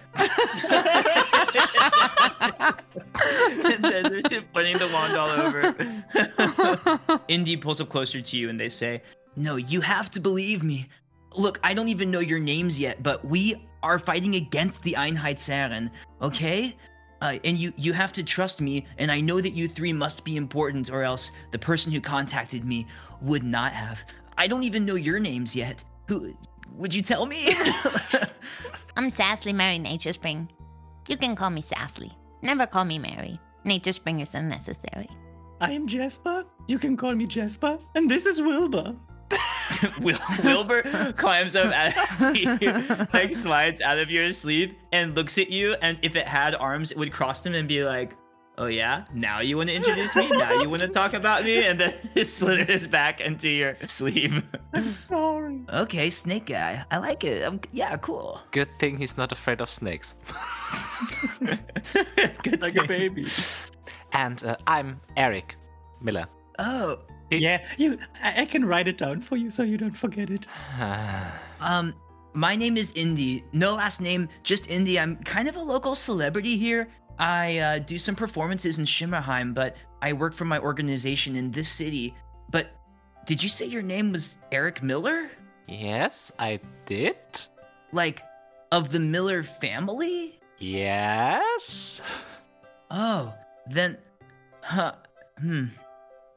[3.65, 7.19] And then they're just putting the wand all over.
[7.27, 9.01] Indy pulls up closer to you, and they say,
[9.35, 10.87] "No, you have to believe me.
[11.33, 15.89] Look, I don't even know your names yet, but we are fighting against the Einheitsherren,
[16.21, 16.75] okay?"
[17.21, 20.23] Uh, and you you have to trust me, and I know that you three must
[20.23, 22.87] be important, or else the person who contacted me
[23.21, 24.03] would not have.
[24.37, 25.83] I don't even know your names yet.
[26.07, 26.35] Who
[26.73, 27.55] would you tell me?
[28.97, 30.49] I'm Sassly Mary Nature Spring.
[31.07, 32.11] You can call me Sassly.
[32.41, 33.39] Never call me Mary.
[33.63, 35.09] Nature Spring is unnecessary.
[35.61, 36.45] I am Jasper.
[36.67, 37.77] You can call me Jasper.
[37.95, 38.95] And this is Wilbur.
[40.01, 42.57] Wil- Wilbur climbs up at you,
[43.13, 45.75] like slides out of your sleeve and looks at you.
[45.81, 48.15] And if it had arms, it would cross them and be like,
[48.57, 50.29] "Oh yeah, now you want to introduce me?
[50.29, 54.43] Now you want to talk about me?" And then it slithers back into your sleeve.
[54.73, 55.61] I'm sorry.
[55.71, 57.43] okay, snake guy, I like it.
[57.43, 58.39] Um, yeah, cool.
[58.51, 60.15] Good thing he's not afraid of snakes.
[62.43, 63.27] Good Like a baby.
[64.13, 65.57] And uh, I'm Eric
[66.01, 66.27] Miller.
[66.59, 66.99] Oh,
[67.31, 67.97] yeah, you.
[68.21, 70.45] I, I can write it down for you so you don't forget it.
[71.61, 71.95] Um,
[72.33, 73.43] my name is Indy.
[73.53, 74.99] No last name, just Indy.
[74.99, 76.89] I'm kind of a local celebrity here.
[77.19, 81.69] I uh, do some performances in Shimmerheim, but I work for my organization in this
[81.69, 82.13] city.
[82.49, 82.67] But
[83.25, 85.29] did you say your name was Eric Miller?
[85.67, 87.17] yes, I did.
[87.91, 88.21] Like,
[88.71, 90.39] of the Miller family?
[90.57, 92.01] Yes.
[92.91, 93.33] Oh,
[93.67, 93.97] then,
[94.61, 94.93] huh,
[95.39, 95.65] hmm.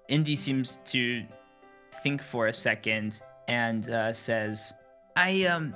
[0.08, 1.24] Indy seems to
[2.02, 4.72] think for a second and uh, says,
[5.16, 5.74] "I um,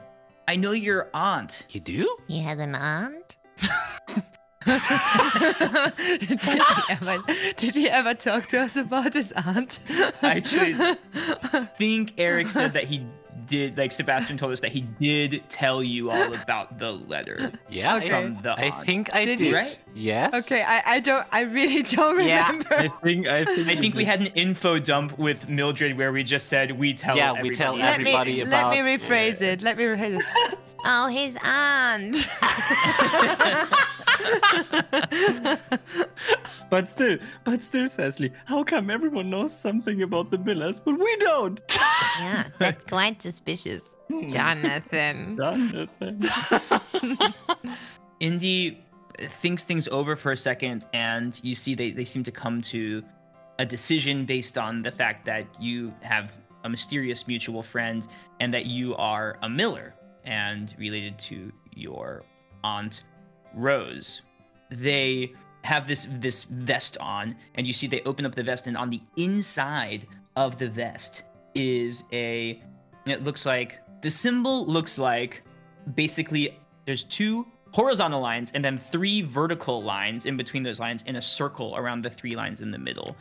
[0.49, 2.17] I know your aunt." You do?
[2.29, 3.37] He has an aunt?
[4.67, 7.19] did, he ever,
[7.57, 9.79] did he ever talk to us about his aunt?
[10.23, 13.05] Actually, I think Eric said that he
[13.47, 13.77] did.
[13.77, 17.51] Like Sebastian told us that he did tell you all about the letter.
[17.69, 18.07] Yeah, Okay.
[18.07, 18.85] I, From the I aunt.
[18.87, 19.53] think I Did did.
[19.55, 19.79] Right?
[19.95, 20.33] Yes.
[20.47, 22.47] Okay, I, I don't I really don't Yeah.
[22.47, 22.89] remember.
[23.03, 23.27] think.
[23.27, 23.69] I think.
[23.69, 27.17] I think we had an info dump with Mildred where we just said we tell.
[27.17, 28.41] Yeah, we tell everybody.
[28.41, 29.61] everybody let me, about- Let me rephrase it.
[29.63, 30.59] Let me rephrase it.
[30.85, 32.17] Oh, his aunt.
[36.73, 41.17] But still, but still, Cecily, how come everyone knows something about the Millers, but we
[41.19, 41.61] don't?
[42.19, 43.95] yeah, that's quite suspicious.
[44.11, 44.27] Hmm.
[44.29, 45.37] Jonathan.
[46.01, 46.19] Jonathan.
[48.21, 48.83] Indy
[49.43, 53.05] thinks things over for a second, and you see they, they seem to come to
[53.59, 56.33] a decision based on the fact that you have
[56.65, 58.09] a mysterious mutual friend
[58.41, 59.93] and that you are a Miller
[60.25, 62.23] and related to your
[62.65, 63.03] aunt
[63.55, 64.23] Rose.
[64.71, 68.77] They have this this vest on, and you see they open up the vest, and
[68.77, 71.23] on the inside of the vest
[71.55, 72.61] is a.
[73.07, 75.43] It looks like the symbol looks like
[75.95, 81.17] basically there's two horizontal lines and then three vertical lines in between those lines in
[81.17, 83.17] a circle around the three lines in the middle.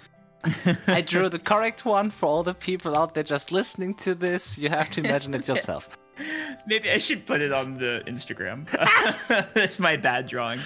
[0.87, 4.57] I drew the correct one for all the people out there just listening to this.
[4.57, 5.97] You have to imagine it yourself.
[6.65, 8.67] Maybe I should put it on the Instagram.
[9.53, 10.59] That's my bad drawing.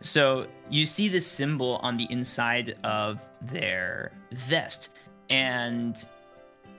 [0.00, 4.90] So you see this symbol on the inside of their vest,
[5.28, 6.02] and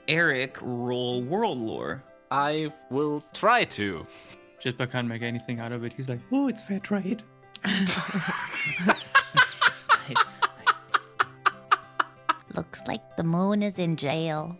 [0.07, 2.03] Eric roll world lore.
[2.31, 4.05] I will try to.
[4.59, 5.93] Jasper can't make anything out of it.
[5.93, 7.23] He's like, oh, it's fair trade.
[12.55, 14.57] Looks like the moon is in jail.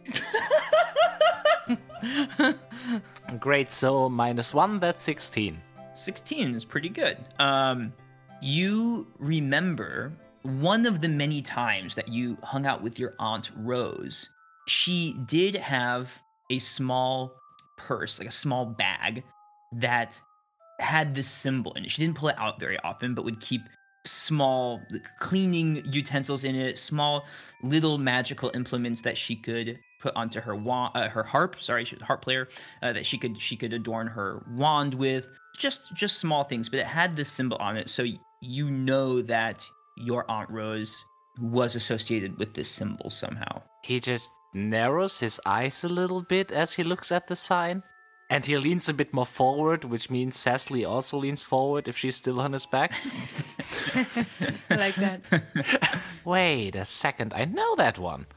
[3.39, 5.59] Great, so minus one, that's 16.
[5.95, 7.17] 16 is pretty good.
[7.39, 7.93] Um,
[8.41, 14.29] you remember one of the many times that you hung out with your aunt Rose.
[14.67, 16.17] She did have
[16.49, 17.33] a small
[17.77, 19.23] purse, like a small bag
[19.73, 20.19] that
[20.79, 21.91] had this symbol in it.
[21.91, 23.61] She didn't pull it out very often, but would keep
[24.05, 24.81] small
[25.19, 27.25] cleaning utensils in it, small
[27.61, 31.61] little magical implements that she could put onto her wand, uh, her harp.
[31.61, 32.49] Sorry, she was a harp player
[32.81, 35.29] uh, that she could she could adorn her wand with.
[35.57, 38.05] Just just small things, but it had this symbol on it, so
[38.41, 39.65] you know that
[39.97, 41.03] your aunt Rose
[41.39, 43.61] was associated with this symbol somehow.
[43.83, 47.83] He just narrows his eyes a little bit as he looks at the sign.
[48.31, 52.15] And he leans a bit more forward, which means Cecily also leans forward if she's
[52.15, 52.93] still on his back.
[54.69, 55.21] I like that.
[56.25, 58.27] Wait a second, I know that one.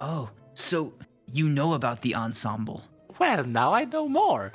[0.00, 0.92] Oh, so
[1.32, 2.82] you know about the ensemble?
[3.18, 4.52] Well, now I know more.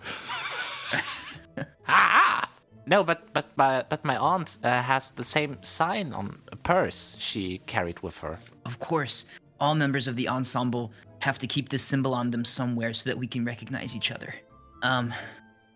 [1.88, 2.50] ah!
[2.86, 7.16] No, but but but, but my aunt uh, has the same sign on a purse
[7.20, 8.40] she carried with her.
[8.66, 9.26] Of course,
[9.60, 13.18] all members of the ensemble have to keep this symbol on them somewhere so that
[13.18, 14.34] we can recognize each other.
[14.82, 15.14] Um,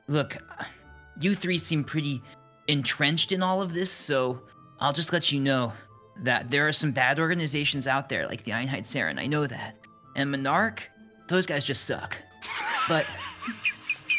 [0.07, 0.37] look,
[1.21, 2.21] you three seem pretty
[2.67, 4.41] entrenched in all of this, so
[4.81, 5.71] I'll just let you know
[6.23, 9.19] that there are some bad organizations out there, like the Einheitsherren.
[9.19, 9.77] I know that.
[10.17, 10.89] And Monarch,
[11.27, 12.17] those guys just suck.
[12.89, 13.05] But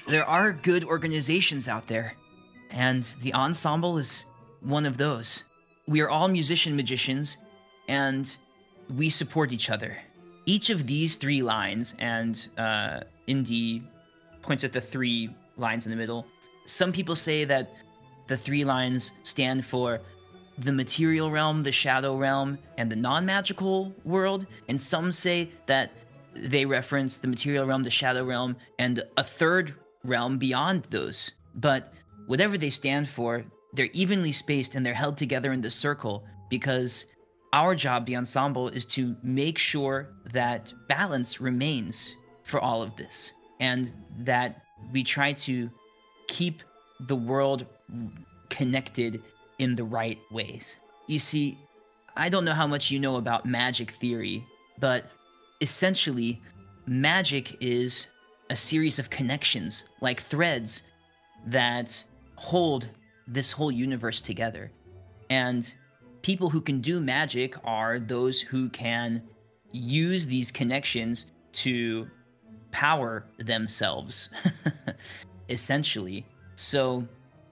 [0.06, 2.14] there are good organizations out there,
[2.70, 4.24] and the ensemble is
[4.60, 5.42] one of those.
[5.86, 7.36] We are all musician magicians,
[7.88, 8.34] and
[8.96, 9.96] we support each other.
[10.46, 13.82] Each of these three lines, and uh, Indy
[14.40, 16.26] points at the three lines in the middle.
[16.64, 17.70] Some people say that
[18.28, 20.00] the three lines stand for
[20.58, 25.92] the material realm, the shadow realm, and the non magical world, and some say that
[26.34, 31.30] they reference the material realm, the shadow realm, and a third realm beyond those.
[31.54, 31.92] But
[32.26, 37.06] whatever they stand for, they're evenly spaced and they're held together in the circle because
[37.52, 43.32] our job, the ensemble, is to make sure that balance remains for all of this
[43.60, 45.70] and that we try to
[46.28, 46.62] keep
[47.00, 47.66] the world
[48.50, 49.22] connected
[49.58, 50.76] in the right ways.
[51.06, 51.58] You see,
[52.16, 54.44] I don't know how much you know about magic theory,
[54.78, 55.10] but
[55.60, 56.40] essentially,
[56.86, 58.06] magic is
[58.50, 60.82] a series of connections, like threads,
[61.46, 62.02] that
[62.36, 62.88] hold
[63.26, 64.70] this whole universe together.
[65.30, 65.72] And
[66.22, 69.22] people who can do magic are those who can
[69.72, 72.08] use these connections to
[72.70, 74.30] power themselves,
[75.48, 76.26] essentially.
[76.56, 77.06] So,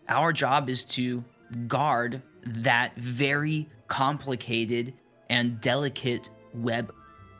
[0.08, 1.24] our job is to
[1.66, 4.94] guard that very complicated
[5.30, 6.92] and delicate web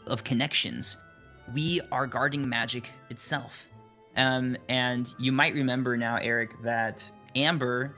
[0.07, 0.97] of connections.
[1.55, 3.67] We are guarding magic itself.
[4.17, 7.95] Um, and you might remember now, Eric, that Amber,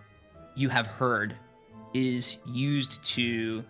[0.57, 1.37] you have heard,
[1.95, 3.65] is used to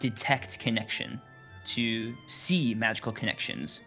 [0.00, 1.20] detect connection,
[1.64, 3.80] to see magical connections.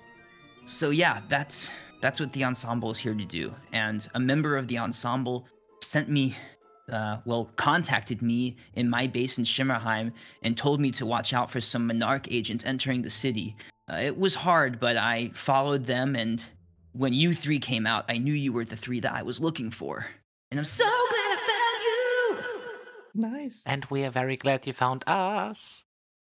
[0.65, 1.69] So yeah, that's
[2.01, 3.53] that's what the ensemble is here to do.
[3.73, 5.45] And a member of the ensemble
[5.81, 6.35] sent me,
[6.91, 10.11] uh, well, contacted me in my base in Shimmerheim
[10.43, 13.55] and told me to watch out for some Monarch agents entering the city.
[13.91, 16.45] Uh, it was hard, but I followed them, and
[16.93, 19.71] when you three came out, I knew you were the three that I was looking
[19.71, 20.05] for.
[20.51, 23.29] And I'm so glad I found you!
[23.29, 23.61] Nice.
[23.65, 25.83] And we are very glad you found us.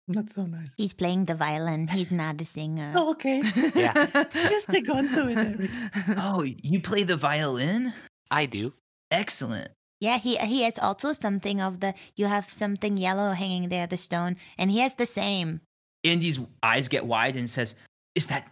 [0.08, 0.74] Not so nice.
[0.78, 1.88] He's playing the violin.
[1.88, 2.94] He's not a singer.
[2.96, 3.42] Oh, okay.
[3.76, 3.94] Yeah,
[4.34, 5.70] Just stick on to it, Eric.
[6.18, 7.94] Oh, you play the violin?
[8.30, 8.74] I do.
[9.10, 9.72] Excellent.
[10.02, 13.98] Yeah, he he has also something of the you have something yellow hanging there, the
[13.98, 15.62] stone, and he has the same.
[16.04, 17.76] Indy's eyes get wide and says,
[18.16, 18.50] "Is that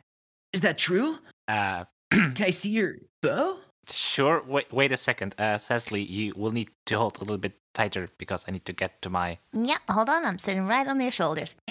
[0.53, 1.17] is that true?
[1.47, 3.57] Uh, Can I see your bow?"
[3.89, 4.43] sure.
[4.45, 5.34] Wait, wait a second.
[5.39, 8.74] Uh, Cecily, you will need to hold a little bit tighter because I need to
[8.74, 9.39] get to my.
[9.51, 11.55] Yeah, hold on, I'm sitting right on your shoulders.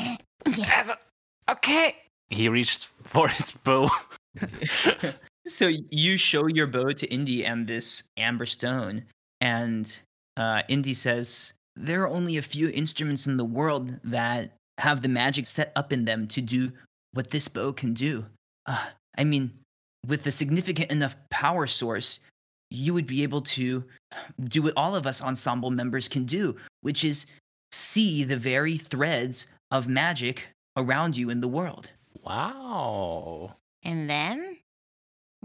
[0.59, 0.97] yeah.
[1.49, 1.95] Okay.
[2.31, 3.89] He reached for his bow.
[5.49, 9.05] So you show your bow to Indy and this amber stone,
[9.41, 9.97] and
[10.37, 15.09] uh, Indy says, "There are only a few instruments in the world that have the
[15.09, 16.73] magic set up in them to do
[17.13, 18.25] what this bow can do.
[18.67, 18.87] Uh,
[19.17, 19.53] I mean,
[20.07, 22.21] with a significant enough power source,
[22.71, 23.85] you would be able to
[24.45, 27.27] do what all of us ensemble members can do, which is
[27.73, 31.91] see the very threads of magic around you in the world.
[32.23, 33.57] Wow.
[33.83, 34.59] And then?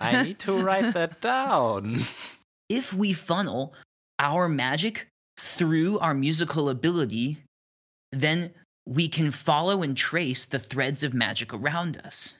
[0.01, 2.01] I need to write that down.
[2.69, 3.73] If we funnel
[4.19, 5.07] our magic
[5.39, 7.37] through our musical ability,
[8.11, 8.51] then
[8.85, 12.33] we can follow and trace the threads of magic around us.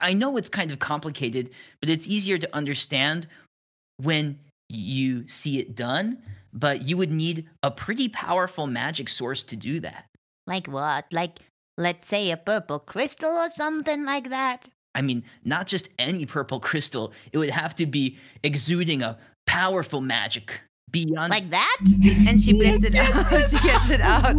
[0.00, 1.50] I know it's kind of complicated,
[1.80, 3.28] but it's easier to understand
[3.98, 6.18] when you see it done,
[6.52, 10.06] but you would need a pretty powerful magic source to do that.
[10.46, 11.06] Like what?
[11.12, 11.40] Like,
[11.78, 14.68] let's say a purple crystal or something like that?
[14.94, 20.00] I mean, not just any purple crystal, it would have to be exuding a powerful
[20.00, 21.78] magic beyond Like that?
[22.26, 23.30] And she gets it out.
[23.50, 24.36] she gets it out.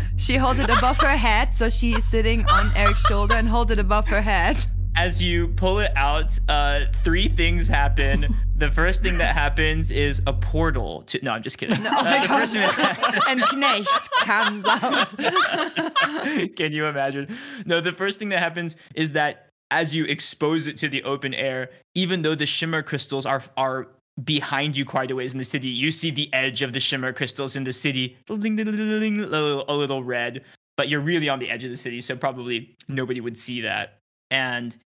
[0.16, 3.70] she holds it above her head, so she is sitting on Eric's shoulder and holds
[3.70, 4.56] it above her head.
[4.96, 8.34] as you pull it out, uh, three things happen.
[8.56, 11.18] the first thing that happens is a portal to.
[11.22, 11.76] No, I'm just kidding.
[11.86, 12.38] Oh Uh, the God.
[12.40, 16.56] first thing that and Knecht comes out.
[16.56, 17.36] Can you imagine?
[17.66, 21.34] No, the first thing that happens is that as you expose it to the open
[21.34, 23.88] air, even though the shimmer crystals are are
[24.24, 27.12] behind you quite a ways in the city, you see the edge of the shimmer
[27.12, 30.44] crystals in the city, a little red.
[30.76, 33.98] But you're really on the edge of the city, so probably nobody would see that.
[34.30, 34.76] And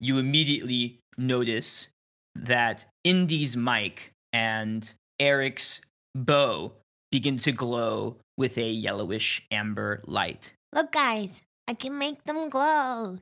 [0.00, 1.88] you immediately notice
[2.34, 5.80] that Indy's mic and Eric's
[6.14, 6.72] bow
[7.10, 10.52] begin to glow with a yellowish amber light.
[10.72, 13.18] Look, guys, I can make them glow.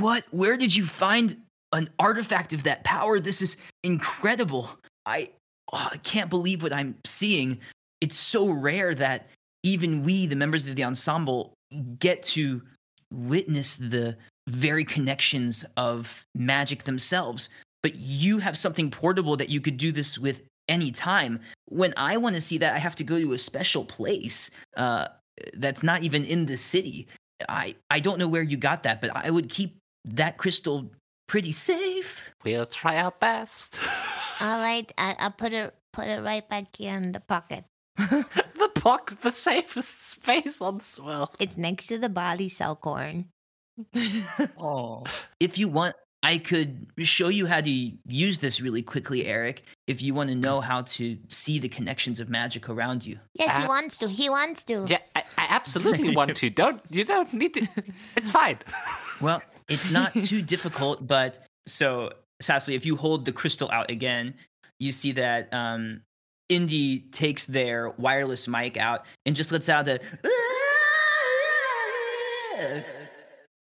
[0.00, 0.24] what?
[0.30, 1.36] Where did you find
[1.72, 3.20] an artifact of that power?
[3.20, 4.70] This is incredible.
[5.06, 5.30] I,
[5.72, 7.60] oh, I can't believe what I'm seeing.
[8.00, 9.28] It's so rare that
[9.62, 11.52] even we, the members of the ensemble,
[11.98, 12.62] get to
[13.12, 14.16] witness the
[14.48, 17.48] very connections of magic themselves.
[17.82, 21.40] But you have something portable that you could do this with any time.
[21.66, 25.08] When I want to see that, I have to go to a special place uh,
[25.54, 27.08] that's not even in the city.
[27.48, 30.90] I, I don't know where you got that, but I would keep that crystal
[31.26, 32.30] pretty safe.
[32.44, 33.80] We'll try our best.
[34.40, 37.64] All right, I, I'll put it put it right back here in the pocket.
[37.96, 41.34] the pocket, the safest space on Swell.
[41.38, 43.26] It's next to the body cell corn.
[44.58, 45.04] Oh,
[45.38, 50.02] If you want, I could show you how to use this really quickly, Eric, if
[50.02, 53.18] you want to know how to see the connections of magic around you.
[53.34, 54.08] Yes, he wants to.
[54.08, 54.84] He wants to.
[54.86, 56.50] Yeah, I, I absolutely want to.
[56.50, 57.66] Don't you don't need to.
[58.16, 58.58] It's fine.
[59.20, 64.34] Well, it's not too difficult, but so Cecily, if you hold the crystal out again,
[64.78, 66.00] you see that um,
[66.48, 70.00] Indy takes their wireless mic out and just lets out a.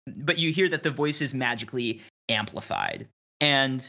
[0.06, 3.08] But you hear that the voice is magically amplified.
[3.40, 3.88] And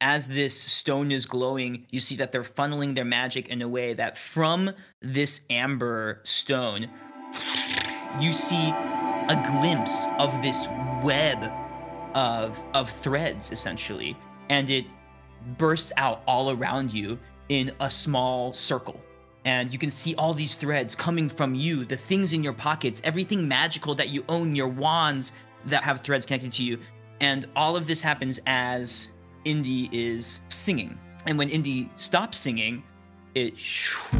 [0.00, 3.94] as this stone is glowing, you see that they're funneling their magic in a way
[3.94, 6.88] that from this amber stone,
[8.20, 8.68] you see
[9.28, 10.66] a glimpse of this
[11.02, 11.50] web
[12.14, 14.16] of of threads essentially
[14.50, 14.84] and it
[15.58, 19.00] bursts out all around you in a small circle
[19.46, 23.00] and you can see all these threads coming from you the things in your pockets
[23.02, 25.32] everything magical that you own your wands
[25.66, 26.78] that have threads connected to you
[27.20, 29.08] and all of this happens as
[29.44, 32.82] indy is singing and when indy stops singing
[33.34, 33.54] it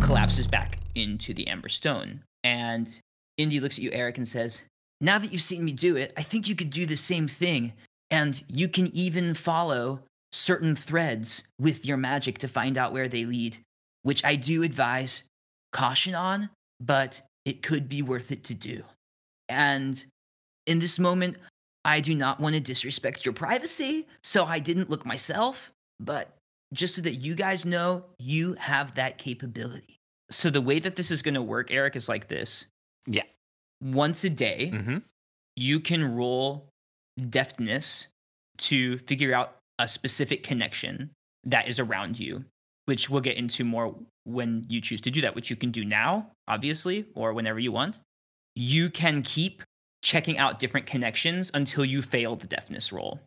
[0.02, 2.98] collapses back into the amber stone and
[3.36, 4.60] indy looks at you eric and says
[5.00, 7.74] now that you've seen me do it, I think you could do the same thing.
[8.10, 10.00] And you can even follow
[10.32, 13.58] certain threads with your magic to find out where they lead,
[14.02, 15.22] which I do advise
[15.72, 16.48] caution on,
[16.80, 18.82] but it could be worth it to do.
[19.48, 20.02] And
[20.66, 21.36] in this moment,
[21.84, 26.34] I do not want to disrespect your privacy, so I didn't look myself, but
[26.72, 29.98] just so that you guys know, you have that capability.
[30.30, 32.64] So the way that this is going to work, Eric, is like this.
[33.06, 33.24] Yeah.
[33.82, 34.98] Once a day, Mm-hmm.
[35.56, 36.68] you can roll
[37.28, 38.06] deftness
[38.58, 41.10] to figure out a specific connection
[41.44, 42.44] that is around you,
[42.86, 43.94] which we'll get into more
[44.24, 47.72] when you choose to do that, which you can do now, obviously, or whenever you
[47.72, 47.98] want.
[48.56, 49.62] You can keep
[50.04, 53.18] checking out different connections until you fail the deftness roll,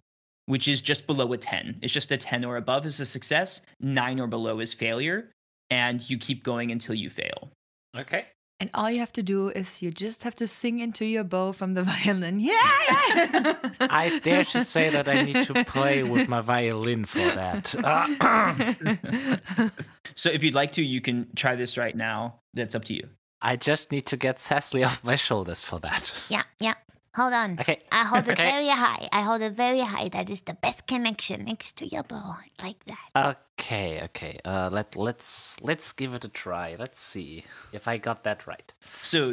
[0.45, 1.79] which is just below a 10.
[1.81, 5.31] It's just a 10 or above is a success, 9 or below is failure,
[5.69, 7.49] and you keep going until you fail.
[7.97, 8.25] Okay.
[8.59, 11.51] And all you have to do is you just have to sing into your bow
[11.51, 12.39] from the violin.
[12.39, 12.53] Yeah,
[12.87, 13.55] yeah.
[13.81, 17.75] I dare to say that I need to play with my violin for that.
[17.83, 19.69] Uh,
[20.15, 22.39] So if you'd like to, you can try this right now.
[22.55, 23.07] That's up to you.
[23.41, 26.11] I just need to get Cecily off my shoulders for that.
[26.29, 26.73] Yeah, yeah.
[27.15, 27.59] Hold on.
[27.59, 27.81] Okay.
[27.91, 28.51] I hold it Okay.
[28.51, 29.09] very high.
[29.11, 30.07] I hold it very high.
[30.09, 32.37] That is the best connection next to your bow.
[32.61, 33.35] Like that.
[33.59, 34.37] Okay, okay.
[34.45, 36.75] Uh, let let's let's give it a try.
[36.77, 38.71] Let's see if I got that right.
[39.01, 39.31] So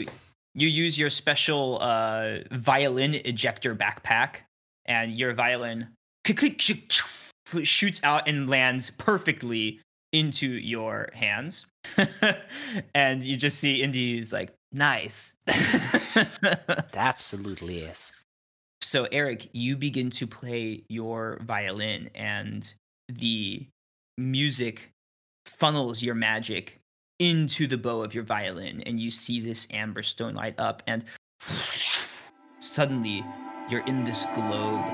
[0.55, 4.37] you use your special uh, violin ejector backpack,
[4.87, 5.89] and your violin
[6.25, 7.03] click, click, sh- sh-
[7.65, 9.81] shoots out and lands perfectly
[10.15, 11.67] into your hands.
[12.95, 15.35] and you just see Indy's like, nice.
[16.95, 18.13] Absolutely is.
[18.81, 22.73] So, Eric, you begin to play your violin, and
[23.09, 23.67] the
[24.17, 24.93] music
[25.47, 26.79] funnels your magic
[27.19, 31.05] into the bow of your violin, and you see this amber stone light up, and
[32.61, 33.25] suddenly
[33.69, 34.85] you're in this globe,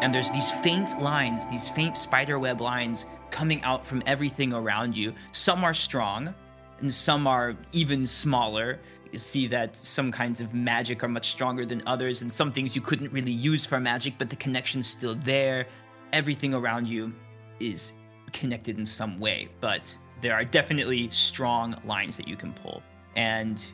[0.00, 5.14] and there's these faint lines, these faint spiderweb lines coming out from everything around you.
[5.32, 6.34] Some are strong,
[6.80, 8.78] and some are even smaller.
[9.12, 12.76] You see that some kinds of magic are much stronger than others, and some things
[12.76, 15.66] you couldn't really use for magic, but the connection's still there.
[16.12, 17.12] Everything around you
[17.58, 17.92] is
[18.32, 22.82] connected in some way, but there are definitely strong lines that you can pull.
[23.16, 23.64] And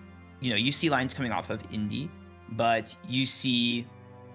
[0.40, 2.10] you know, you see lines coming off of Indy,
[2.52, 3.86] but you see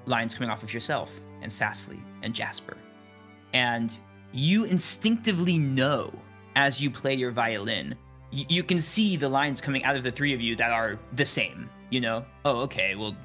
[0.06, 2.78] lines coming off of yourself and Cecily and Jasper.
[3.54, 3.96] And
[4.32, 6.12] you instinctively know
[6.56, 7.96] as you play your violin,
[8.34, 10.98] y- you can see the lines coming out of the three of you that are
[11.14, 11.70] the same.
[11.90, 13.16] You know, oh, okay, well,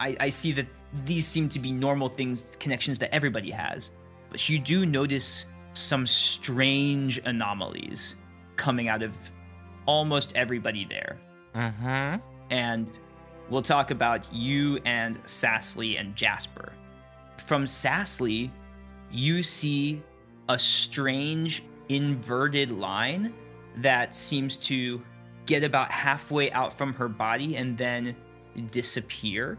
[0.00, 0.66] I, I see that
[1.04, 3.90] these seem to be normal things, connections that everybody has.
[4.30, 5.44] But you do notice
[5.74, 8.16] some strange anomalies
[8.56, 9.12] coming out of
[9.86, 11.18] almost everybody there
[11.54, 12.20] Mm-hmm.
[12.50, 12.92] and
[13.48, 16.72] we'll talk about you and Cecily and Jasper.
[17.46, 18.50] From Cecily,
[19.10, 20.02] you see
[20.48, 23.32] a strange inverted line
[23.76, 25.00] that seems to
[25.46, 28.14] get about halfway out from her body and then
[28.70, 29.58] disappear.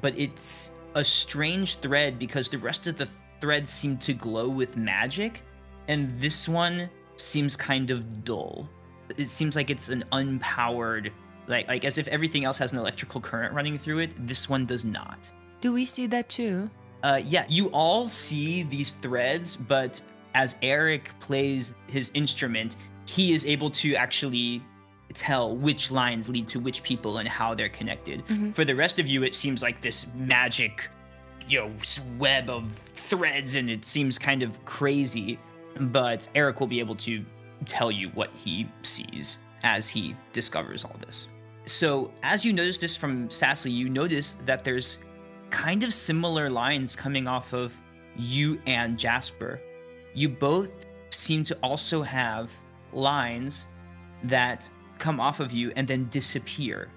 [0.00, 3.08] But it's a strange thread because the rest of the
[3.40, 5.42] threads seem to glow with magic,
[5.88, 8.68] and this one seems kind of dull.
[9.16, 11.10] It seems like it's an unpowered
[11.48, 14.66] like like as if everything else has an electrical current running through it this one
[14.66, 15.30] does not
[15.60, 16.68] Do we see that too?
[17.04, 20.00] uh yeah you all see these threads but
[20.42, 22.76] as eric plays his instrument
[23.06, 24.62] he is able to actually
[25.14, 28.54] tell which lines lead to which people and how they're connected Mhm.
[28.54, 30.74] for the rest of you it seems like this magic
[31.48, 31.70] you know
[32.18, 32.64] web of
[33.10, 35.38] threads and it seems kind of crazy
[35.98, 37.24] but eric will be able to
[37.64, 41.28] tell you what he sees as he discovers all this
[41.64, 44.98] so as you notice this from Cecily, you notice that there's
[45.50, 47.72] kind of similar lines coming off of
[48.16, 49.60] you and Jasper.
[50.16, 50.70] You both
[51.10, 52.50] seem to also have
[52.94, 53.66] lines
[54.24, 56.88] that come off of you and then disappear.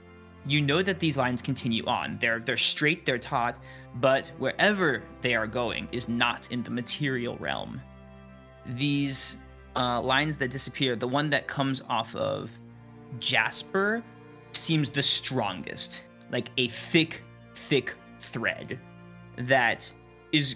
[0.45, 2.17] You know that these lines continue on.
[2.21, 3.57] They're they're straight, they're taut,
[3.95, 7.81] but wherever they are going is not in the material realm.
[8.65, 9.35] These
[9.75, 12.49] uh, lines that disappear, the one that comes off of
[13.19, 14.01] Jasper
[14.53, 16.01] seems the strongest,
[16.31, 17.21] like a thick,
[17.53, 18.79] thick thread
[19.39, 19.89] that
[20.31, 20.55] is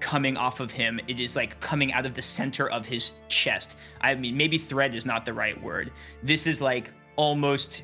[0.00, 1.00] coming off of him.
[1.08, 3.76] It is like coming out of the center of his chest.
[4.00, 5.90] I mean, maybe thread is not the right word.
[6.22, 7.82] This is like almost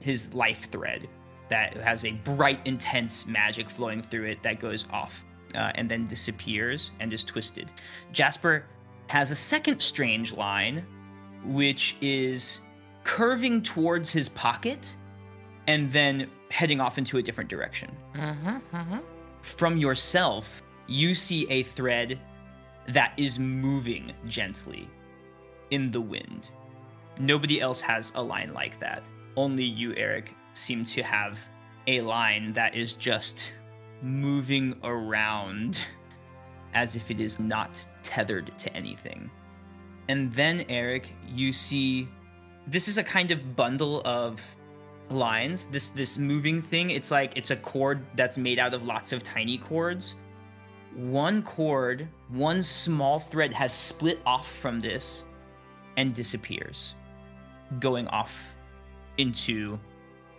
[0.00, 1.08] his life thread
[1.48, 6.04] that has a bright, intense magic flowing through it that goes off uh, and then
[6.04, 7.70] disappears and is twisted.
[8.10, 8.64] Jasper
[9.08, 10.84] has a second strange line,
[11.44, 12.60] which is
[13.04, 14.94] curving towards his pocket
[15.66, 17.90] and then heading off into a different direction.
[18.14, 18.98] Mm-hmm.
[19.42, 20.62] From yourself,
[20.92, 22.18] you see a thread
[22.88, 24.88] that is moving gently
[25.70, 26.50] in the wind.
[27.18, 29.08] Nobody else has a line like that.
[29.36, 31.38] Only you, Eric, seem to have
[31.86, 33.52] a line that is just
[34.02, 35.80] moving around
[36.74, 39.30] as if it is not tethered to anything.
[40.08, 42.08] And then, Eric, you see
[42.66, 44.40] this is a kind of bundle of
[45.10, 49.12] lines this this moving thing it's like it's a cord that's made out of lots
[49.12, 50.14] of tiny cords
[50.94, 55.24] one cord one small thread has split off from this
[55.96, 56.94] and disappears
[57.80, 58.34] going off
[59.18, 59.78] into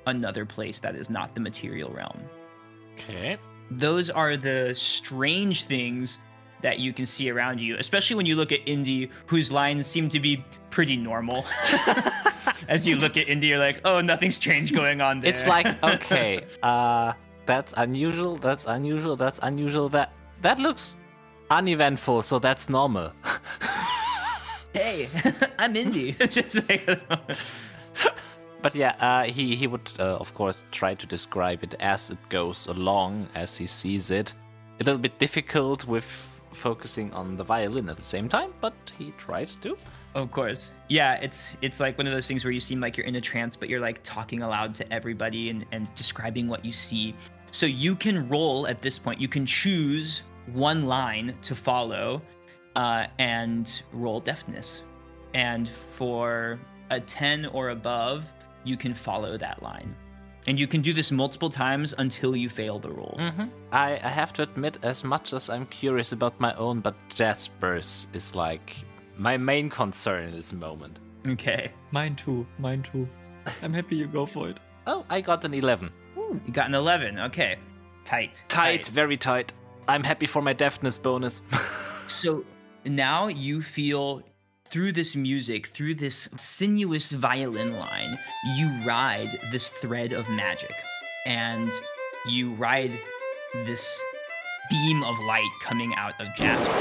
[0.08, 2.20] another place that is not the material realm
[3.00, 3.38] Okay.
[3.72, 6.18] those are the strange things
[6.62, 10.08] that you can see around you, especially when you look at Indy, whose lines seem
[10.08, 11.44] to be pretty normal.
[12.70, 15.30] As you look at Indy, you're like, oh, nothing strange going on there.
[15.30, 17.14] It's like okay, uh,
[17.46, 18.38] that's unusual.
[18.38, 19.18] That's unusual.
[19.18, 19.90] That's unusual.
[19.90, 20.14] That
[20.44, 20.96] that looks
[21.50, 22.22] uneventful.
[22.22, 23.12] So that's normal.
[24.74, 25.10] hey,
[25.60, 26.16] I'm Indy.
[26.20, 27.02] It's just like,
[28.62, 32.30] but yeah, uh, he he would uh, of course try to describe it as it
[32.30, 34.34] goes along, as he sees it.
[34.80, 36.06] A little bit difficult with
[36.52, 39.78] focusing on the violin at the same time, but he tries to.
[40.16, 40.72] Of course.
[40.90, 43.22] Yeah, it's it's like one of those things where you seem like you're in a
[43.22, 47.16] trance, but you're like talking aloud to everybody and, and describing what you see.
[47.52, 49.22] So you can roll at this point.
[49.22, 52.22] You can choose one line to follow
[52.76, 54.84] uh, and roll deftness.
[55.34, 58.30] And for a 10 or above,
[58.64, 59.96] you can follow that line.
[60.46, 63.16] And you can do this multiple times until you fail the roll.
[63.18, 63.46] Mm-hmm.
[63.72, 68.08] I, I have to admit, as much as I'm curious about my own, but Jasper's
[68.14, 68.84] is like
[69.18, 71.00] my main concern in this moment.
[71.28, 71.72] Okay.
[71.92, 72.46] Mine too.
[72.60, 73.08] Mine too.
[73.62, 74.60] I'm happy you go for it.
[74.86, 75.90] Oh, I got an 11.
[76.18, 77.20] Ooh, you got an 11.
[77.20, 77.58] Okay.
[78.04, 78.44] Tight.
[78.50, 79.54] Tight, very tight.
[79.88, 81.42] I'm happy for my deftness bonus.
[82.08, 82.44] So
[82.84, 84.24] now you feel
[84.70, 88.20] through this music, through this sinuous violin line,
[88.58, 90.74] you ride this thread of magic.
[91.26, 91.72] And
[92.28, 93.00] you ride
[93.54, 94.00] this
[94.70, 96.72] beam of light coming out of Jasper.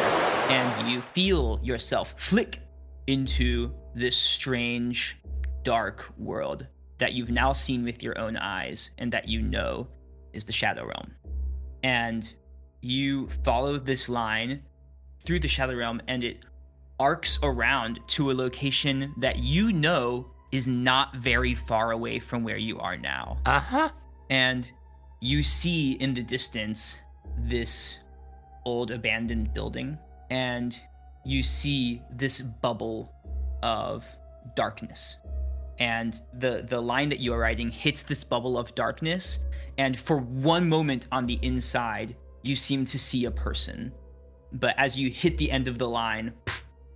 [0.51, 2.61] And you feel yourself flick
[3.07, 5.17] into this strange,
[5.63, 6.67] dark world
[6.99, 9.87] that you've now seen with your own eyes and that you know
[10.33, 11.13] is the Shadow Realm.
[11.83, 12.33] And
[12.83, 14.63] you follow this line
[15.25, 16.41] through the Shadow Realm and it
[17.01, 22.59] arcs around to a location that you know is not very far away from where
[22.59, 23.39] you are now.
[23.47, 23.91] uh huh.
[24.29, 24.71] And
[25.21, 26.97] you see in the distance
[27.39, 27.99] this
[28.65, 29.99] old abandoned building
[30.31, 30.79] and
[31.25, 33.13] you see this bubble
[33.63, 34.05] of
[34.55, 35.17] darkness.
[35.79, 39.39] And the the line that you are riding hits this bubble of darkness
[39.79, 43.93] and for one moment on the inside you seem to see a person.
[44.53, 46.33] But as you hit the end of the line,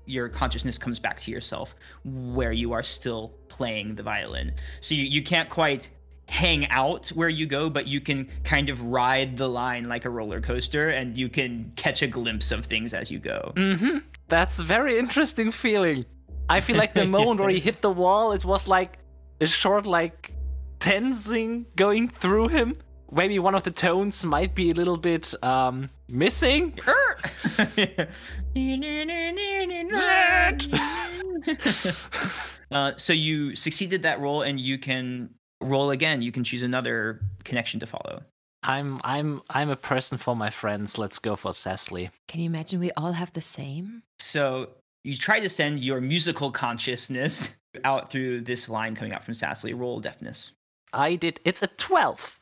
[0.05, 1.75] your consciousness comes back to yourself
[2.05, 4.53] where you are still playing the violin.
[4.81, 5.89] So you, you can't quite
[6.29, 10.11] hang out where you go, but you can kind of ride the line like a
[10.11, 13.53] roller coaster and you can catch a glimpse of things as you go.
[13.57, 13.99] Mm-hmm.
[14.29, 16.05] That's a very interesting feeling.
[16.49, 18.99] I feel like the moment where he hit the wall, it was like
[19.41, 20.33] a short, like,
[20.79, 22.75] tensing going through him.
[23.11, 26.79] Maybe one of the tones might be a little bit um, missing.
[32.71, 35.31] uh, so you succeeded that roll and you can
[35.61, 36.23] roll again.
[36.23, 38.23] You can choose another connection to follow.
[38.63, 40.99] I'm I'm I'm a person for my friends.
[40.99, 42.11] Let's go for Cecily.
[42.27, 44.03] Can you imagine we all have the same?
[44.19, 44.71] So
[45.05, 47.51] you try to send your musical consciousness
[47.85, 49.73] out through this line coming out from Cecily.
[49.73, 50.51] Roll deftness.
[50.93, 51.41] I did.
[51.45, 52.41] It's a twelve.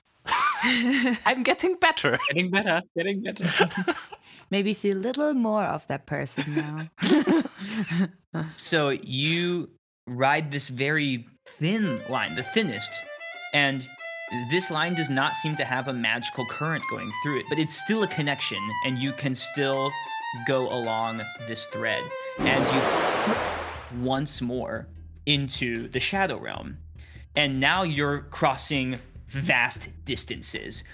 [1.26, 2.18] I'm getting better.
[2.28, 2.82] Getting better.
[2.96, 3.70] Getting better.
[4.50, 6.88] Maybe see a little more of that person now.
[8.56, 9.70] So you
[10.06, 11.26] ride this very
[11.58, 12.90] thin line, the thinnest,
[13.52, 13.86] and
[14.50, 17.74] this line does not seem to have a magical current going through it, but it's
[17.84, 19.90] still a connection, and you can still
[20.48, 22.02] go along this thread.
[22.38, 24.88] And you once more
[25.26, 26.78] into the Shadow Realm.
[27.36, 28.98] And now you're crossing
[29.34, 30.84] vast distances.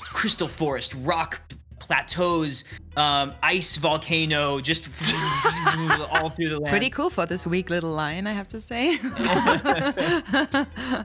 [0.00, 1.40] Crystal forest, rock
[1.78, 2.64] plateaus,
[2.96, 4.88] um, ice volcano, just
[6.12, 6.70] all through the land.
[6.70, 8.98] Pretty cool for this weak little lion, I have to say.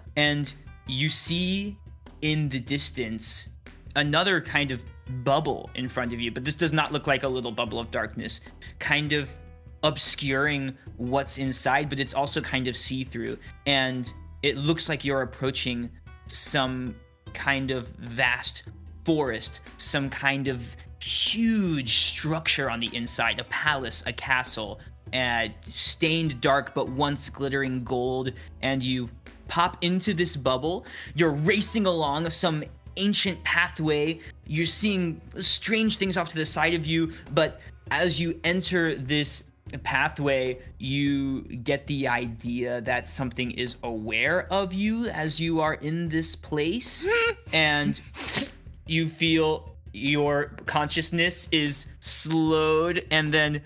[0.16, 0.54] and
[0.88, 1.78] you see
[2.22, 3.48] in the distance
[3.96, 4.84] another kind of
[5.24, 7.90] bubble in front of you, but this does not look like a little bubble of
[7.92, 8.42] darkness,
[8.80, 9.30] kind of
[9.84, 13.38] obscuring what's inside, but it's also kind of see through.
[13.66, 14.12] And
[14.46, 15.90] it looks like you're approaching
[16.28, 16.96] some
[17.34, 18.62] kind of vast
[19.04, 20.62] forest, some kind of
[21.02, 24.80] huge structure on the inside a palace, a castle,
[25.14, 28.34] uh, stained dark but once glittering gold.
[28.62, 29.10] And you
[29.48, 30.86] pop into this bubble.
[31.16, 32.64] You're racing along some
[32.98, 34.20] ancient pathway.
[34.46, 39.44] You're seeing strange things off to the side of you, but as you enter this
[39.84, 46.10] pathway, you get the idea that something is aware of you as you are in
[46.10, 47.06] this place,
[47.54, 48.00] and
[48.86, 53.62] you feel your consciousness is slowed and then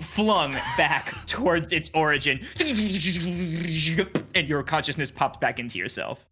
[0.00, 6.24] flung back towards its origin, and your consciousness pops back into yourself.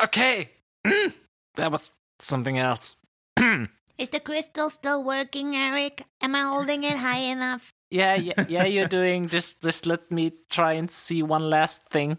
[0.00, 0.50] Okay.
[0.86, 1.12] Mm.
[1.56, 2.94] that was something else.
[3.98, 6.04] Is the crystal still working, Eric?
[6.20, 7.72] Am I holding it high enough?
[7.90, 9.28] Yeah, yeah, yeah, you're doing.
[9.28, 12.18] Just, just let me try and see one last thing.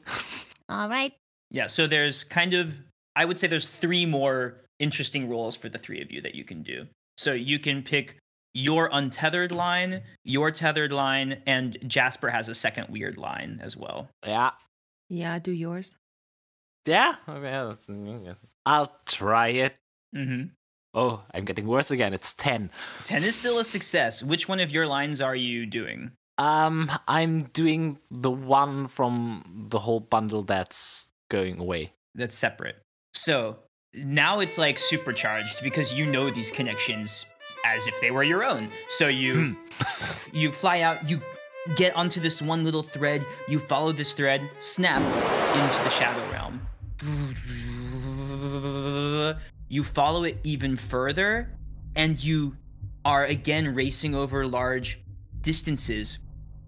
[0.68, 1.14] All right.
[1.52, 2.82] Yeah, so there's kind of,
[3.16, 6.44] I would say there's three more interesting rolls for the three of you that you
[6.44, 6.88] can do.
[7.18, 8.18] So you can pick
[8.54, 14.10] your untethered line, your tethered line, and Jasper has a second weird line as well.
[14.26, 14.52] Yeah.
[15.10, 15.96] Yeah, do yours.
[16.86, 17.16] Yeah.
[17.28, 19.76] Okay, I'll try it.
[20.16, 20.48] Mm-hmm.
[21.00, 22.14] Oh, I'm getting worse again.
[22.14, 22.72] It's 10.
[23.06, 24.22] 10 is still a success.
[24.22, 26.12] Which one of your lines are you doing?
[26.38, 31.94] Um, I'm doing the one from the whole bundle that's going away.
[32.16, 32.76] That's separate.
[33.14, 33.60] So
[33.94, 37.26] now it's like supercharged because you know these connections
[37.64, 38.70] as if they were your own.
[38.90, 39.56] So you
[40.34, 41.22] you fly out, you
[41.78, 45.02] get onto this one little thread, you follow this thread, snap
[45.56, 46.60] into the shadow realm.
[49.68, 51.58] You follow it even further,
[51.96, 52.56] and you
[53.06, 55.00] are again racing over large
[55.42, 56.18] distances.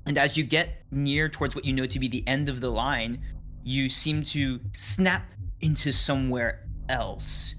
[0.05, 2.69] And as you get near towards what you know to be the end of the
[2.69, 3.21] line,
[3.63, 5.31] you seem to snap
[5.61, 7.55] into somewhere else.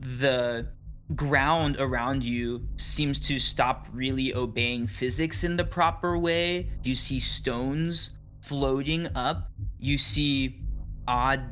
[0.00, 0.68] The
[1.14, 6.68] ground around you seems to stop really obeying physics in the proper way.
[6.82, 9.50] You see stones floating up.
[9.78, 10.60] You see
[11.08, 11.42] odd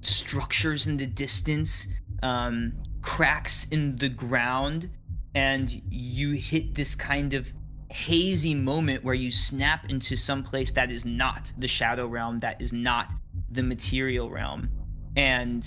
[0.00, 1.86] structures in the distance,
[2.22, 4.90] um, cracks in the ground,
[5.34, 7.52] and you hit this kind of
[7.90, 12.60] hazy moment where you snap into some place that is not the shadow realm, that
[12.60, 13.12] is not
[13.50, 14.68] the material realm.
[15.16, 15.66] And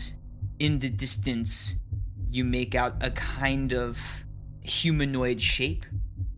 [0.60, 1.76] in the distance,
[2.30, 3.97] you make out a kind of
[4.62, 5.86] humanoid shape,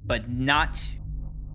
[0.05, 0.81] but not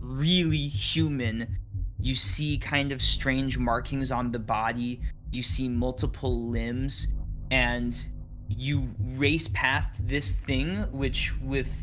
[0.01, 1.59] really human.
[1.99, 5.01] You see kind of strange markings on the body.
[5.31, 7.07] You see multiple limbs,
[7.51, 8.07] and
[8.49, 11.75] you race past this thing, which with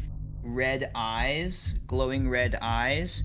[0.42, 3.24] red eyes, glowing red eyes,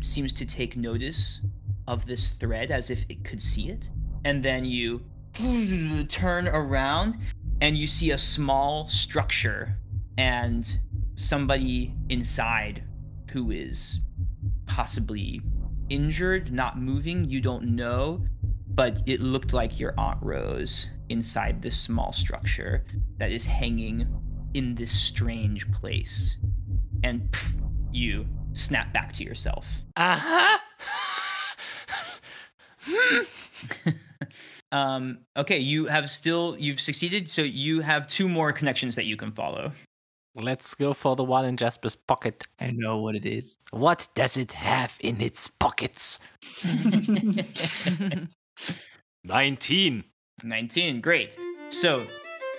[0.00, 1.40] seems to take notice
[1.86, 3.88] of this thread as if it could see it.
[4.24, 5.02] And then you
[6.08, 7.18] turn around
[7.60, 9.76] and you see a small structure
[10.16, 10.78] and
[11.14, 12.82] somebody inside
[13.32, 14.00] who is
[14.66, 15.42] possibly
[15.88, 18.24] injured, not moving, you don't know,
[18.68, 22.84] but it looked like your Aunt Rose inside this small structure
[23.18, 24.06] that is hanging
[24.54, 26.36] in this strange place.
[27.04, 27.52] And pff,
[27.92, 29.66] you snap back to yourself.
[29.96, 30.58] Uh huh.
[34.72, 39.16] Um, okay, you have still you've succeeded, so you have two more connections that you
[39.16, 39.72] can follow.
[40.36, 42.44] Let's go for the one in Jasper's pocket.
[42.60, 43.56] I know what it is.
[43.72, 46.20] What does it have in its pockets?
[49.24, 50.04] 19.
[50.44, 51.36] 19, great.
[51.70, 52.06] So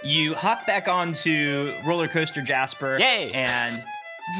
[0.03, 3.31] you hop back onto roller coaster Jasper, Yay!
[3.33, 3.83] and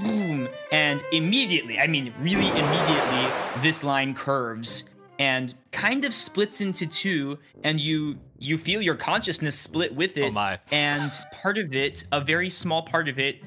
[0.04, 3.28] boom, and immediately, I mean, really immediately,
[3.62, 4.84] this line curves
[5.20, 10.30] and kind of splits into two, and you you feel your consciousness split with it.
[10.30, 10.60] Oh my.
[10.72, 13.44] And part of it, a very small part of it,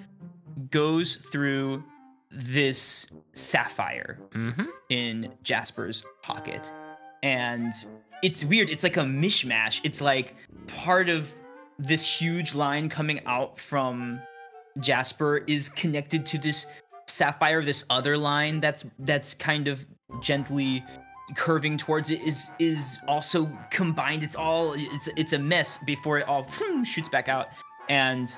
[0.70, 1.82] goes through
[2.30, 4.64] this sapphire Mm-hmm.
[4.90, 6.70] in Jasper's pocket.
[7.24, 7.72] And
[8.22, 8.70] it's weird.
[8.70, 9.80] It's like a mishmash.
[9.84, 10.34] It's like
[10.66, 11.30] part of
[11.78, 14.20] this huge line coming out from
[14.80, 16.66] Jasper is connected to this
[17.06, 19.86] sapphire, this other line that's that's kind of
[20.20, 20.84] gently
[21.36, 24.22] curving towards it is is also combined.
[24.22, 26.46] It's all it's it's a mess before it all
[26.84, 27.48] shoots back out.
[27.88, 28.34] And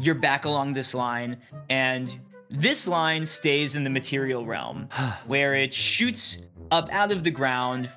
[0.00, 1.36] you're back along this line
[1.68, 4.88] and this line stays in the material realm
[5.26, 6.38] where it shoots
[6.70, 7.88] up out of the ground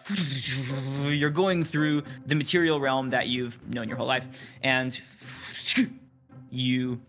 [1.04, 4.26] you're going through the material realm that you've known your whole life
[4.64, 5.00] and
[6.50, 7.00] you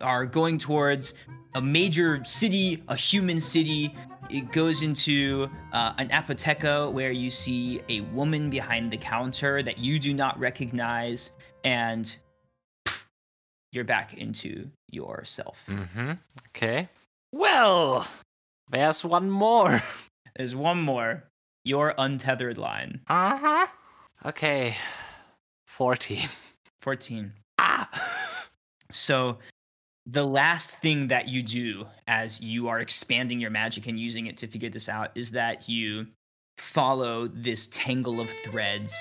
[0.00, 1.14] are going towards
[1.54, 3.94] a major city a human city
[4.28, 9.78] it goes into uh, an apotheca where you see a woman behind the counter that
[9.78, 11.30] you do not recognize
[11.64, 12.16] and
[13.72, 15.58] you're back into yourself.
[15.68, 16.12] Mm-hmm.
[16.48, 16.88] Okay.
[17.32, 18.06] Well,
[18.70, 19.80] there's one more.
[20.36, 21.24] There's one more.
[21.64, 23.00] Your untethered line.
[23.08, 23.66] Uh-huh.
[24.24, 24.76] Okay.
[25.66, 26.28] 14.
[26.80, 27.32] 14.
[27.58, 27.88] Ah!
[28.92, 29.38] So,
[30.06, 34.36] the last thing that you do as you are expanding your magic and using it
[34.36, 36.06] to figure this out is that you
[36.58, 38.94] follow this tangle of threads.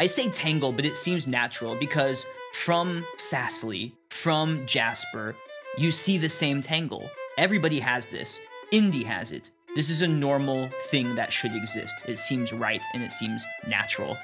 [0.00, 5.36] I say tangle, but it seems natural because from Cecily, from Jasper,
[5.78, 7.08] you see the same tangle.
[7.38, 8.38] Everybody has this.
[8.72, 9.50] Indy has it.
[9.76, 11.94] This is a normal thing that should exist.
[12.06, 14.16] It seems right and it seems natural.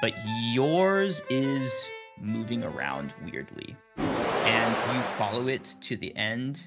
[0.00, 0.12] But
[0.52, 1.72] yours is
[2.20, 3.76] moving around weirdly.
[3.96, 6.64] And you follow it to the end.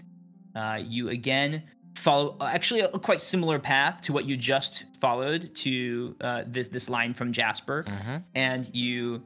[0.56, 1.64] Uh, you again
[1.96, 6.68] follow actually a, a quite similar path to what you just followed to uh, this
[6.68, 8.18] this line from Jasper, Mm-hmm.
[8.36, 9.22] and you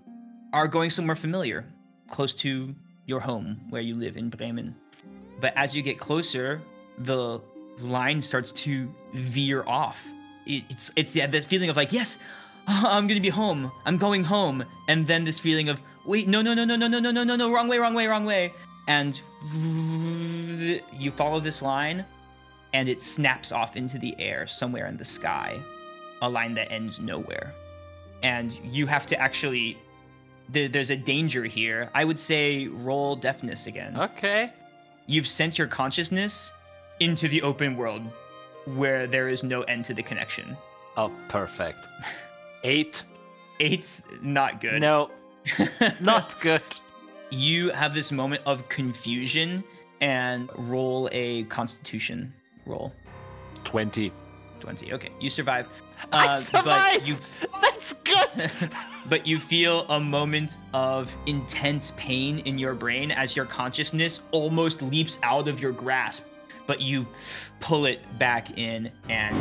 [0.53, 1.65] are going somewhere familiar,
[2.11, 2.75] close to
[3.05, 4.75] your home where you live in Bremen.
[5.39, 6.61] But as you get closer,
[6.99, 7.41] the
[7.79, 10.03] line starts to veer off.
[10.45, 12.17] It's it's yeah, this feeling of like, yes,
[12.67, 13.71] I'm gonna be home.
[13.85, 16.99] I'm going home, and then this feeling of wait, no, no, no, no, no, no,
[16.99, 18.53] no, no, no, no, wrong way, wrong way, wrong way,
[18.87, 19.19] and
[20.93, 22.05] you follow this line,
[22.73, 25.59] and it snaps off into the air somewhere in the sky,
[26.21, 27.53] a line that ends nowhere,
[28.21, 29.77] and you have to actually.
[30.49, 31.89] There, there's a danger here.
[31.95, 34.51] I would say roll deftness again Okay.
[35.07, 36.51] you've sent your consciousness
[37.03, 38.01] into the open world
[38.65, 40.55] where there is no end to the connection.
[40.95, 41.87] Oh, perfect.
[42.63, 43.03] Eight.
[43.59, 44.79] Eight's not good.
[44.81, 45.09] No,
[46.01, 46.61] not good.
[47.29, 49.63] You have this moment of confusion
[50.01, 52.33] and roll a constitution
[52.65, 52.93] roll.
[53.63, 54.11] 20.
[54.59, 54.93] 20.
[54.93, 55.67] Okay, you survive.
[56.11, 56.99] I Uh, survived!
[56.99, 57.15] But you,
[57.61, 58.49] That's good!
[59.07, 64.81] but you feel a moment of intense pain in your brain as your consciousness almost
[64.81, 66.23] leaps out of your grasp,
[66.67, 67.05] but you
[67.59, 69.35] pull it back in and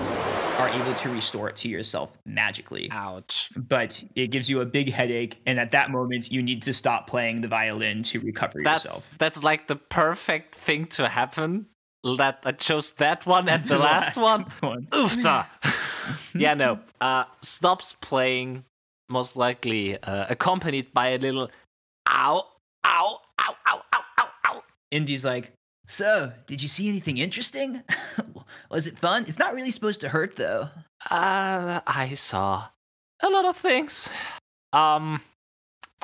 [0.58, 2.88] are able to restore it to yourself magically.
[2.92, 3.50] Ouch.
[3.56, 7.06] But it gives you a big headache, and at that moment, you need to stop
[7.06, 9.08] playing the violin to recover That's yourself.
[9.18, 11.66] that's like the perfect thing to happen.
[12.16, 14.46] That I chose that one and the, last, one.
[14.60, 14.86] one.
[14.90, 15.46] Oofta.
[16.34, 16.80] yeah, no.
[17.00, 18.64] Uh, stops playing,
[19.08, 21.48] most likely uh, accompanied by a little
[22.08, 22.44] ow,
[22.84, 24.62] ow, ow, ow, ow, ow, ow.
[24.90, 25.52] Indy's like,
[25.86, 27.82] So, did you see anything interesting?
[28.70, 29.24] Was it fun?
[29.26, 30.70] It's not really supposed to hurt, though.
[31.10, 32.68] Uh, I saw
[33.22, 34.08] a lot of things.
[34.72, 35.20] Um,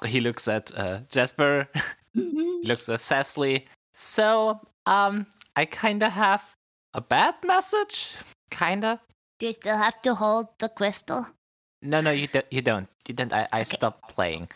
[0.05, 1.69] he looks at uh, Jasper,
[2.15, 3.67] he looks at Cecily.
[3.95, 5.27] So, um,
[5.57, 6.55] I kinda have
[6.95, 8.11] a bad message.
[8.51, 9.01] Kinda.
[9.39, 11.27] Do you still have to hold the crystal?
[11.83, 12.47] No, no, you don't.
[12.51, 12.89] You don't.
[13.07, 13.33] You don't.
[13.33, 14.49] I, I stopped playing.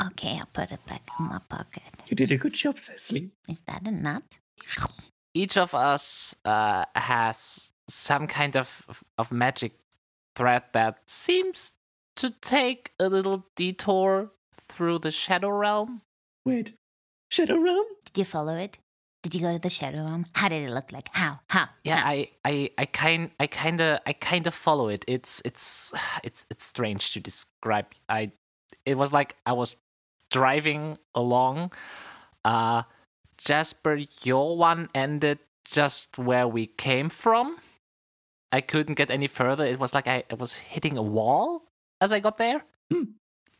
[0.00, 1.82] Okay, I'll put it back in my pocket.
[2.08, 3.30] You did a good job, Cecily.
[3.48, 4.22] Is that a nut?
[5.34, 9.72] Each of us uh, has some kind of of magic
[10.36, 11.72] thread that seems
[12.16, 14.30] to take a little detour
[14.68, 16.02] through the shadow realm.
[16.44, 16.74] Wait,
[17.32, 17.86] Shadow Realm?
[18.04, 18.76] Did you follow it?
[19.22, 20.26] Did you go to the shadow realm?
[20.34, 21.08] How did it look like?
[21.12, 21.40] How?
[21.48, 21.68] How?
[21.82, 22.10] Yeah, How?
[22.10, 25.02] I, I, I kind, I kind of, I kind of follow it.
[25.08, 25.92] It's, it's,
[26.24, 27.86] it's, it's strange to describe.
[28.06, 28.32] I,
[28.84, 29.76] it was like I was
[30.30, 31.72] driving along.
[32.44, 32.82] Uh,
[33.44, 37.56] Jasper, your one ended just where we came from.
[38.52, 39.64] I couldn't get any further.
[39.64, 41.64] It was like I, I was hitting a wall
[42.00, 42.62] as I got there.
[42.90, 43.04] Hmm.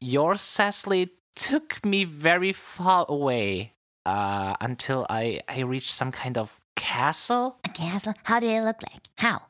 [0.01, 3.73] Your Cecily took me very far away
[4.05, 7.57] uh, until I, I reached some kind of castle.
[7.65, 8.13] A castle?
[8.25, 9.03] How did it look like?
[9.17, 9.43] How?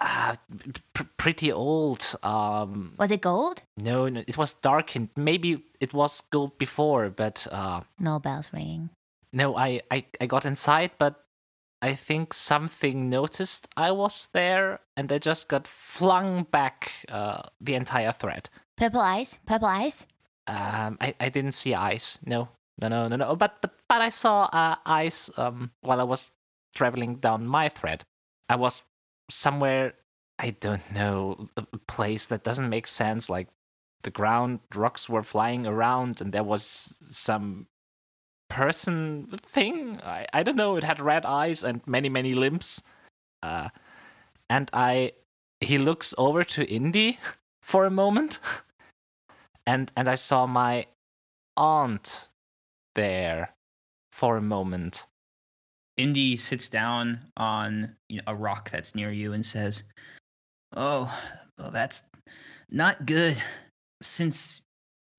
[0.00, 0.36] Uh,
[0.94, 2.14] pr- pretty old.
[2.22, 3.64] Um, Was it gold?
[3.76, 5.08] no, no, it was darkened.
[5.16, 8.90] Maybe it was gold before, but uh, No bells ringing.
[9.32, 11.24] No, I, I, I got inside, but
[11.80, 17.74] I think something noticed I was there, and they just got flung back uh, the
[17.74, 18.48] entire thread.
[18.76, 19.38] Purple eyes?
[19.46, 20.06] Purple eyes?
[20.46, 22.18] Um, I, I didn't see eyes.
[22.24, 22.48] No,
[22.80, 23.36] no, no, no, no.
[23.36, 26.30] But but but I saw uh, eyes um while I was
[26.74, 28.04] traveling down my thread.
[28.48, 28.82] I was
[29.30, 29.94] somewhere
[30.38, 33.28] I don't know a a place that doesn't make sense.
[33.28, 33.48] Like
[34.02, 37.66] the ground, rocks were flying around, and there was some
[38.48, 40.00] person thing.
[40.02, 40.76] I I don't know.
[40.76, 42.82] It had red eyes and many many limbs.
[43.42, 43.68] Uh,
[44.50, 45.12] and I
[45.60, 47.18] he looks over to Indy
[47.62, 48.38] for a moment
[49.66, 50.86] and and I saw my
[51.56, 52.28] aunt
[52.94, 53.54] there
[54.12, 55.04] for a moment.
[55.96, 59.82] Indy sits down on you know, a rock that's near you and says,
[60.74, 61.12] "Oh,
[61.58, 62.02] well, that's
[62.70, 63.42] not good.
[64.00, 64.62] Since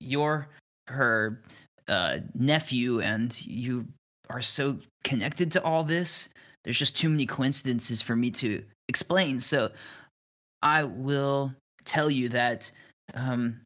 [0.00, 0.48] you're
[0.88, 1.42] her
[1.90, 3.88] uh, nephew and you
[4.30, 6.28] are so connected to all this,
[6.64, 9.40] there's just too many coincidences for me to explain.
[9.40, 9.70] So,
[10.62, 12.70] I will tell you that
[13.14, 13.62] um,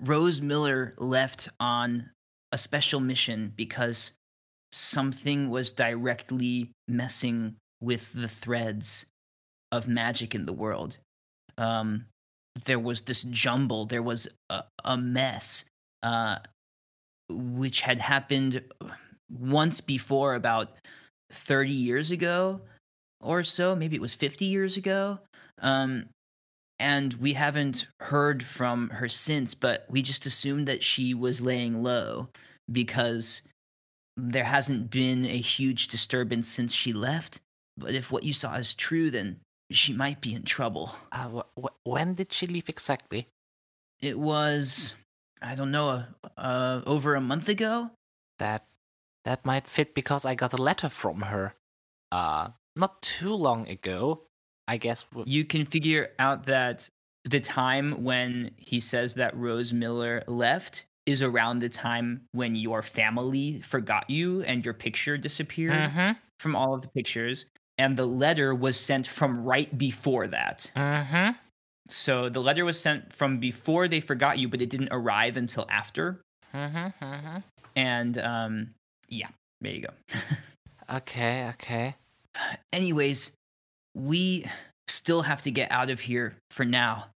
[0.00, 2.10] Rose Miller left on
[2.52, 4.12] a special mission because
[4.72, 9.06] something was directly messing with the threads
[9.72, 10.96] of magic in the world.
[11.56, 12.06] Um,
[12.64, 15.64] there was this jumble, there was a, a mess,
[16.02, 16.38] uh,
[17.30, 18.62] which had happened
[19.30, 20.72] once before, about
[21.30, 22.60] 30 years ago
[23.20, 23.76] or so.
[23.76, 25.18] Maybe it was 50 years ago.
[25.60, 26.06] Um,
[26.78, 31.82] and we haven't heard from her since, but we just assumed that she was laying
[31.82, 32.28] low
[32.72, 33.42] because
[34.16, 37.40] there hasn't been a huge disturbance since she left.
[37.76, 40.94] But if what you saw is true, then she might be in trouble.
[41.12, 43.28] Uh, wh- wh- when did she leave exactly?
[44.00, 44.94] It was,
[45.42, 46.04] I don't know,
[46.36, 47.90] uh, over a month ago.
[48.38, 48.66] That
[49.24, 51.54] that might fit because I got a letter from her.
[52.12, 54.22] Uh, not too long ago.
[54.68, 55.04] I guess.
[55.24, 56.88] You can figure out that
[57.24, 62.82] the time when he says that Rose Miller left is around the time when your
[62.82, 67.46] family forgot you and your picture disappeared Mhm, from all of the pictures.
[67.78, 70.70] And the letter was sent from right before that.
[70.76, 71.36] mhm.
[71.92, 75.66] So the letter was sent from before they forgot you, but it didn't arrive until
[75.70, 76.20] after.
[76.54, 77.42] Mhm, mhm.
[77.76, 78.70] And um,
[79.08, 79.28] yeah,
[79.60, 79.94] there you go.
[80.92, 81.94] Okay, okay.
[82.72, 83.30] Anyways,
[83.94, 84.44] we
[84.88, 87.06] still have to get out of here for now.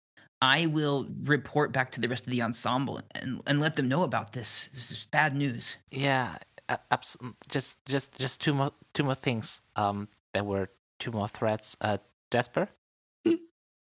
[0.41, 4.03] I will report back to the rest of the ensemble and, and let them know
[4.03, 4.69] about this.
[4.73, 5.75] This is bad news.
[5.91, 6.37] Yeah,
[6.69, 7.17] a- abs-
[7.49, 9.59] just just just two more two more things.
[9.75, 10.69] Um, there were
[10.99, 11.75] two more threats.
[11.81, 11.97] Uh,
[12.31, 12.69] Jasper.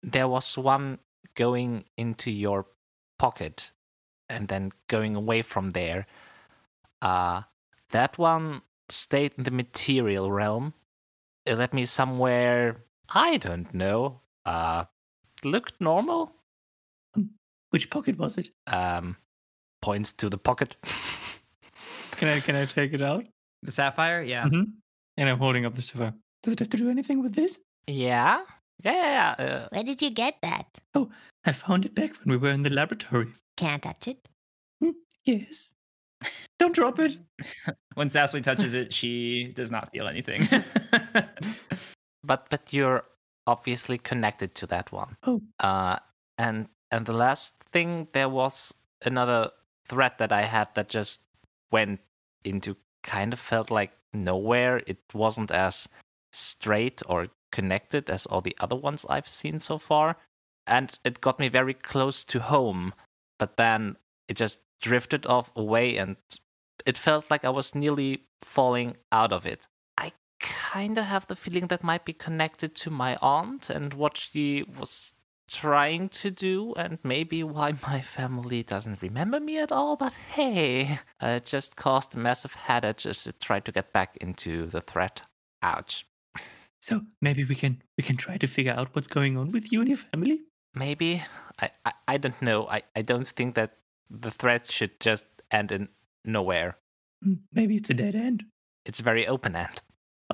[0.02, 0.98] There was one
[1.34, 2.66] going into your
[3.18, 3.70] pocket
[4.28, 6.06] and then going away from there.
[7.00, 7.42] Uh,
[7.90, 10.74] that one stayed in the material realm.
[11.46, 12.76] It led me somewhere
[13.14, 14.20] I don't know.
[14.46, 14.84] Uh,
[15.44, 16.32] looked normal.
[17.70, 18.50] Which pocket was it?
[18.66, 19.16] Um,
[19.80, 20.76] points to the pocket.
[22.12, 23.24] Can I can I take it out?
[23.62, 24.44] The sapphire, yeah.
[24.44, 24.74] Mhm.
[25.16, 26.14] And I'm holding up the sapphire.
[26.44, 27.58] Does it have to do anything with this?
[27.88, 28.42] yeah,
[28.84, 29.34] yeah, yeah.
[29.38, 29.44] yeah.
[29.44, 30.66] Uh, Where did you get that?
[30.94, 31.10] Oh,
[31.44, 33.32] I found it back when we were in the laboratory.
[33.56, 34.28] Can't touch it.
[35.24, 35.70] Yes.
[36.58, 37.18] Don't drop it.
[37.94, 40.48] When Sassly touches it, she does not feel anything.
[42.24, 43.04] but but you're
[43.46, 45.16] obviously connected to that one.
[45.26, 45.42] Oh.
[45.60, 45.98] Uh,
[46.38, 48.72] and and the last thing there was
[49.04, 49.50] another
[49.88, 51.20] thread that I had that just
[51.70, 52.00] went
[52.44, 54.82] into kind of felt like nowhere.
[54.86, 55.86] It wasn't as
[56.32, 60.16] straight or connected as all the other ones I've seen so far,
[60.66, 62.94] and it got me very close to home.
[63.38, 63.96] But then
[64.28, 66.16] it just drifted off away, and
[66.84, 69.68] it felt like I was nearly falling out of it.
[69.96, 74.16] I kind of have the feeling that might be connected to my aunt and what
[74.16, 75.14] she was
[75.48, 79.96] trying to do, and maybe why my family doesn't remember me at all.
[79.96, 84.66] But hey, it just caused a massive headache as it tried to get back into
[84.66, 85.22] the threat.
[85.62, 86.06] Ouch.
[86.82, 89.80] So maybe we can we can try to figure out what's going on with you
[89.80, 90.40] and your family.
[90.74, 91.22] Maybe
[91.60, 92.66] I, I, I don't know.
[92.66, 93.76] I, I don't think that
[94.10, 95.88] the threat should just end in
[96.24, 96.76] nowhere.
[97.22, 98.44] Hmm, Maybe it's a dead end.
[98.84, 99.80] It's a very open end.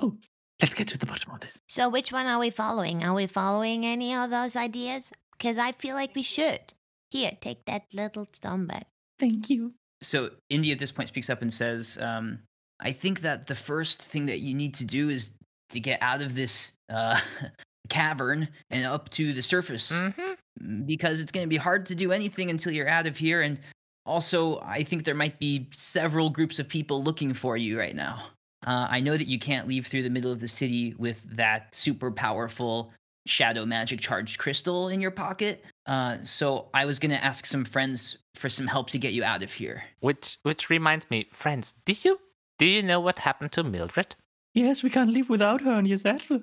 [0.01, 0.17] Oh,
[0.61, 1.59] let's get to the bottom of this.
[1.67, 3.03] So which one are we following?
[3.03, 5.11] Are we following any of those ideas?
[5.37, 6.73] Because I feel like we should.
[7.11, 8.87] Here, take that little stone back.
[9.19, 9.73] Thank you.
[10.01, 12.39] so Indy at this point speaks up and says, um,
[12.79, 15.31] I think that the first thing that you need to do is
[15.69, 17.19] to get out of this uh,
[17.89, 19.91] cavern and up to the surface.
[19.91, 20.83] Mm-hmm.
[20.85, 23.41] because it's going to be hard to do anything until you're out of here.
[23.41, 23.59] And
[24.05, 28.27] also, I think there might be several groups of people looking for you right now.
[28.65, 31.73] Uh, I know that you can't leave through the middle of the city with that
[31.73, 32.91] super powerful
[33.25, 35.63] shadow magic charged crystal in your pocket.
[35.85, 39.23] Uh, so I was going to ask some friends for some help to get you
[39.23, 39.83] out of here.
[40.01, 42.19] Which which reminds me, friends, do you
[42.57, 44.15] do you know what happened to Mildred?
[44.59, 46.41] Yes, we can't live without her and your saddle.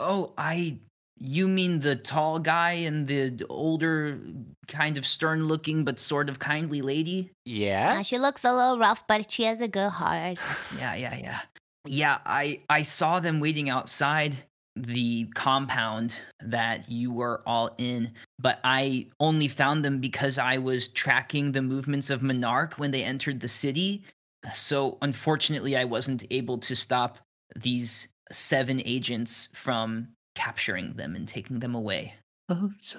[0.00, 0.78] Oh, I.
[1.24, 4.18] You mean the tall guy and the older,
[4.66, 7.30] kind of stern looking but sort of kindly lady?
[7.44, 7.98] Yeah.
[7.98, 10.38] Uh, she looks a little rough, but she has a good heart.
[10.76, 11.40] Yeah, yeah, yeah.
[11.86, 14.36] Yeah, I I saw them waiting outside
[14.74, 18.10] the compound that you were all in,
[18.40, 23.04] but I only found them because I was tracking the movements of Monarch when they
[23.04, 24.02] entered the city.
[24.54, 27.18] So unfortunately, I wasn't able to stop
[27.56, 32.14] these seven agents from capturing them and taking them away.
[32.48, 32.98] Oh, so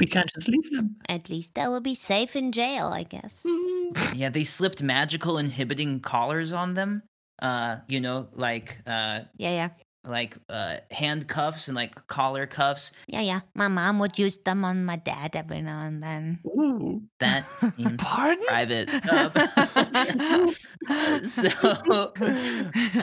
[0.00, 0.96] we can't just leave them.
[1.08, 3.44] At least they will be safe in jail, I guess.
[4.14, 7.02] Yeah, they slipped magical inhibiting collars on them.
[7.40, 9.68] Uh, you know, like uh Yeah, yeah.
[10.06, 12.92] Like uh handcuffs and like collar cuffs.
[13.08, 13.40] Yeah, yeah.
[13.54, 16.40] My mom would use them on my dad every now and then.
[16.46, 17.02] Ooh.
[17.20, 17.44] That
[17.76, 18.44] seems Pardon?
[18.46, 18.90] private.
[20.88, 22.12] Um, so,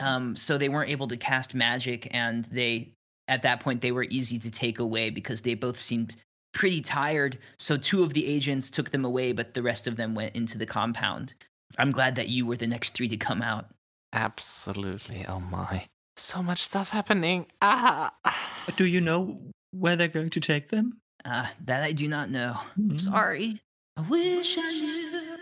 [0.00, 2.92] um, so they weren't able to cast magic, and they
[3.28, 6.16] at that point they were easy to take away because they both seemed
[6.54, 7.38] pretty tired.
[7.58, 10.56] So two of the agents took them away, but the rest of them went into
[10.56, 11.34] the compound.
[11.78, 13.66] I'm glad that you were the next three to come out.
[14.12, 15.24] Absolutely.
[15.28, 15.86] Oh my.
[16.16, 17.46] So much stuff happening.
[17.60, 18.14] Ah.
[18.66, 19.40] But do you know
[19.72, 20.98] where they're going to take them?
[21.24, 22.58] Uh, that I do not know.
[22.76, 22.96] Hmm.
[22.96, 23.60] Sorry.
[23.96, 25.36] I wish I knew.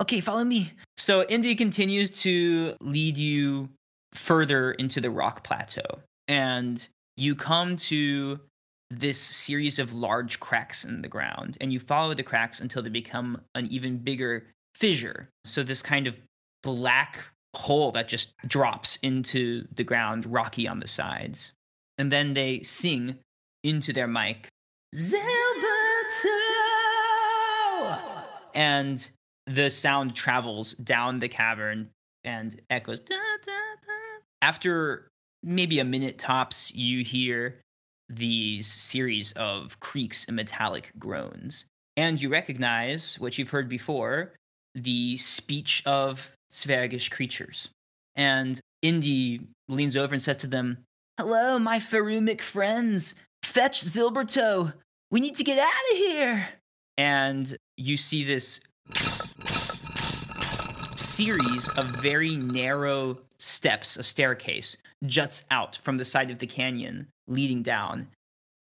[0.00, 0.72] Okay, follow me.
[0.96, 3.70] So Indy continues to lead you
[4.12, 6.00] further into the rock plateau.
[6.28, 8.40] And you come to
[8.90, 11.56] this series of large cracks in the ground.
[11.60, 15.28] And you follow the cracks until they become an even bigger fissure.
[15.44, 16.16] So this kind of
[16.62, 17.24] black
[17.54, 21.52] hole that just drops into the ground, rocky on the sides.
[21.98, 23.18] And then they sing
[23.62, 24.48] into their mic,
[24.94, 25.22] Zilberto!
[28.54, 29.06] And
[29.46, 31.90] the sound travels down the cavern
[32.24, 33.00] and echoes.
[33.00, 33.92] "Da, da, da."
[34.42, 35.08] After
[35.42, 37.60] maybe a minute tops, you hear
[38.08, 41.64] these series of creaks and metallic groans.
[41.96, 44.34] And you recognize what you've heard before
[44.74, 47.68] the speech of Zwergish creatures.
[48.14, 50.78] And Indy leans over and says to them,
[51.18, 53.14] Hello, my Ferumic friends.
[53.42, 54.72] Fetch Zilberto.
[55.10, 56.48] We need to get out of here.
[56.98, 58.60] And you see this
[60.96, 64.76] series of very narrow steps, a staircase,
[65.06, 68.08] juts out from the side of the canyon, leading down.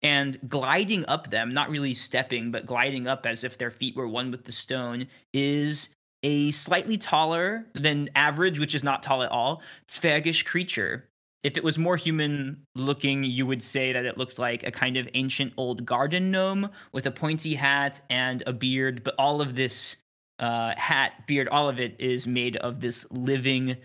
[0.03, 4.09] And gliding up them, not really stepping, but gliding up as if their feet were
[4.09, 5.91] one with the stone, is
[6.23, 11.09] a slightly taller than average, which is not tall at all, Zwergish creature.
[11.43, 14.97] If it was more human looking, you would say that it looked like a kind
[14.97, 19.57] of ancient old garden gnome with a pointy hat and a beard, but all of
[19.57, 19.97] this
[20.39, 23.77] uh, hat, beard, all of it is made of this living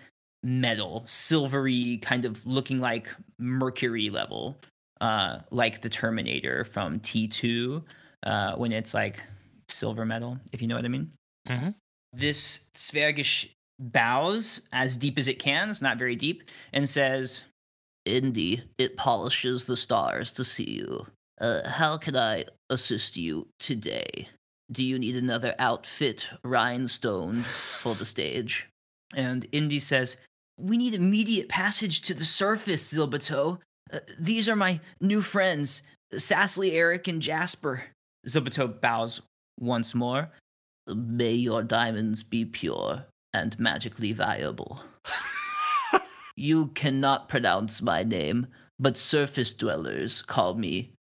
[0.44, 3.10] metal, silvery, kind of looking like
[3.40, 4.60] mercury level,
[5.02, 7.84] uh, like the Terminator from T2
[8.24, 9.24] uh, when it's like
[9.68, 11.12] silver metal, if you know what I mean.
[11.48, 11.74] Mhm.
[12.18, 17.44] This Zwergish bows as deep as it can, it's not very deep, and says,
[18.06, 21.06] Indy, it polishes the stars to see you.
[21.40, 24.30] Uh, how can I assist you today?
[24.72, 27.44] Do you need another outfit rhinestone
[27.84, 28.68] for the stage?
[29.16, 30.18] And Indy says,
[30.58, 33.60] We need immediate passage to the surface, Zilbato.
[33.94, 37.84] Uh, these are my new friends, Sassly, Eric, and Jasper.
[38.26, 39.22] Zilbato bows
[39.60, 40.32] once more.
[40.88, 44.82] May your diamonds be pure and magically valuable.
[46.36, 48.48] you cannot pronounce my name,
[48.80, 50.94] but surface dwellers call me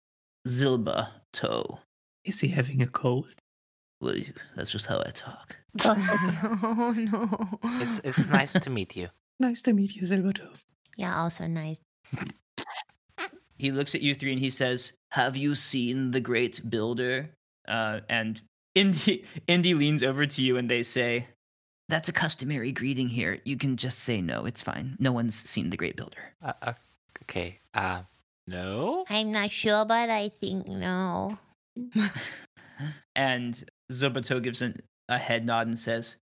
[0.47, 1.79] Zilba Toe.
[2.25, 3.27] Is he having a cold?
[4.01, 4.17] Well,
[4.55, 5.57] that's just how I talk.
[5.85, 7.59] oh no.
[7.81, 9.09] It's it's nice to meet you.
[9.39, 10.49] Nice to meet you, Silverto.
[10.97, 11.83] Yeah, also nice.
[13.59, 17.29] He looks at you three and he says, Have you seen the great builder?
[17.67, 18.41] Uh, and
[18.78, 21.28] Indy, Indy leans over to you and they say,
[21.89, 23.39] That's a customary greeting here.
[23.43, 24.45] You can just say no.
[24.45, 24.97] It's fine.
[24.99, 26.34] No one's seen the great builder.
[26.43, 26.73] Uh, uh,
[27.23, 27.59] okay.
[27.73, 28.01] Uh,
[28.47, 29.05] no.
[29.09, 31.38] I'm not sure, but I think no.
[33.15, 36.15] And Zobato gives an, a head nod and says,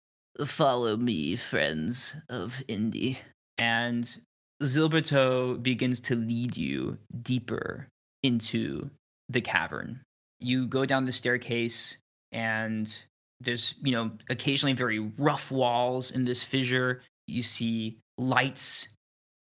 [0.46, 3.20] Follow me, friends of Indy.
[3.58, 4.18] And
[4.64, 7.88] Zilberto begins to lead you deeper
[8.24, 8.90] into
[9.30, 10.02] the cavern.
[10.40, 11.98] You go down the staircase,
[12.32, 12.98] and
[13.42, 17.02] there's, you know, occasionally very rough walls in this fissure.
[17.28, 18.88] You see lights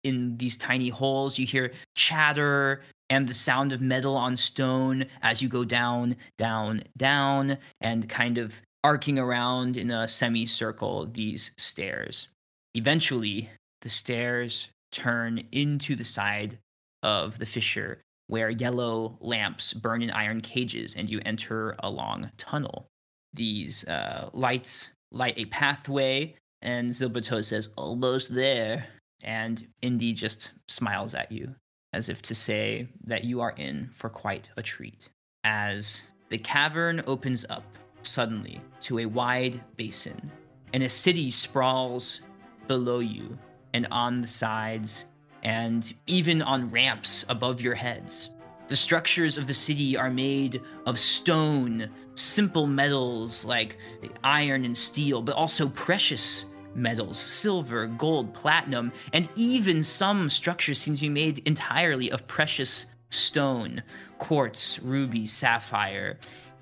[0.03, 1.37] in these tiny holes.
[1.37, 6.83] You hear chatter and the sound of metal on stone as you go down, down,
[6.97, 12.27] down, and kind of arcing around in a semicircle these stairs.
[12.73, 13.49] Eventually,
[13.81, 16.57] the stairs turn into the side
[17.03, 17.99] of the fissure
[18.31, 22.87] where yellow lamps burn in iron cages and you enter a long tunnel.
[23.33, 28.87] These uh, lights light a pathway, and Zilberto says, Almost there.
[29.21, 31.53] And Indy just smiles at you
[31.91, 35.09] as if to say that you are in for quite a treat.
[35.43, 37.65] As the cavern opens up
[38.03, 40.31] suddenly to a wide basin,
[40.71, 42.21] and a city sprawls
[42.65, 43.37] below you
[43.73, 45.03] and on the sides,
[45.43, 48.29] and even on ramps above your heads.
[48.67, 53.77] The structures of the city are made of stone, simple metals like
[54.23, 60.95] iron and steel, but also precious metals silver, gold, platinum, and even some structures seem
[60.95, 63.83] to be made entirely of precious stone
[64.19, 66.17] quartz, ruby, sapphire.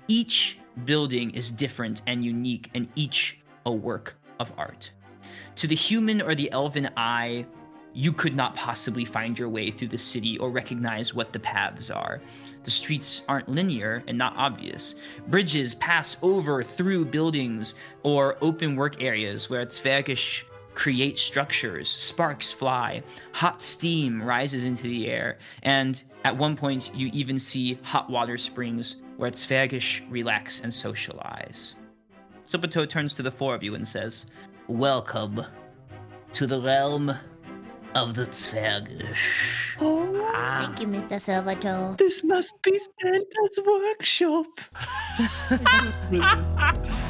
[0.08, 4.90] Each building is different and unique, and each a work of art.
[5.56, 7.44] To the human or the elven eye,
[7.92, 11.90] you could not possibly find your way through the city or recognize what the paths
[11.90, 12.20] are.
[12.62, 14.94] The streets aren't linear and not obvious.
[15.28, 20.44] Bridges pass over through buildings or open work areas where Zwergish
[20.74, 23.02] create structures, sparks fly,
[23.32, 28.38] hot steam rises into the air, and at one point you even see hot water
[28.38, 31.74] springs where Zwergish relax and socialize.
[32.46, 34.26] Sopato turns to the four of you and says,
[34.68, 35.44] Welcome
[36.32, 37.14] to the realm
[37.94, 39.76] of the Zwergish.
[39.80, 41.20] Oh, Ah, Thank you, Mr.
[41.20, 41.94] Silvertoe.
[41.98, 44.46] this must be Santa's workshop.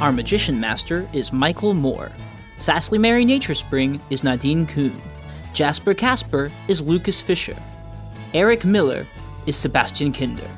[0.00, 2.10] Our magician master is Michael Moore.
[2.56, 4.98] Sassly Mary Nature Spring is Nadine Kuhn.
[5.52, 7.54] Jasper Casper is Lucas Fisher.
[8.32, 9.06] Eric Miller
[9.44, 10.50] is Sebastian Kinder.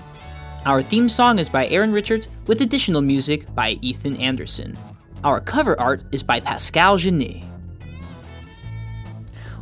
[0.65, 4.79] Our theme song is by Aaron Richards with additional music by Ethan Anderson.
[5.25, 7.43] Our cover art is by Pascal Genet.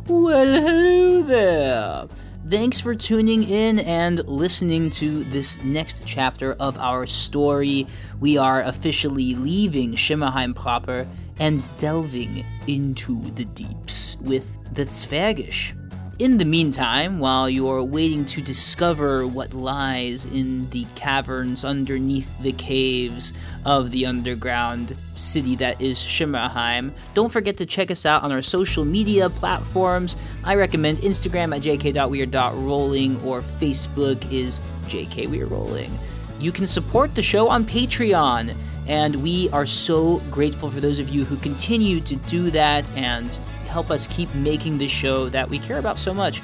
[0.07, 2.07] Well, hello there.
[2.49, 7.85] Thanks for tuning in and listening to this next chapter of our story.
[8.19, 11.07] We are officially leaving Shimmerheim proper
[11.39, 15.73] and delving into the deeps with the Zwergisch.
[16.17, 22.53] In the meantime, while you're waiting to discover what lies in the caverns underneath the
[22.53, 23.33] caves
[23.65, 28.41] of the underground city that is Shimmerheim, don't forget to check us out on our
[28.41, 30.17] social media platforms.
[30.43, 35.97] I recommend Instagram at jk.weird.rolling or Facebook is jkweirrolling.
[36.39, 38.55] You can support the show on Patreon,
[38.87, 43.31] and we are so grateful for those of you who continue to do that and
[43.67, 46.41] help us keep making the show that we care about so much.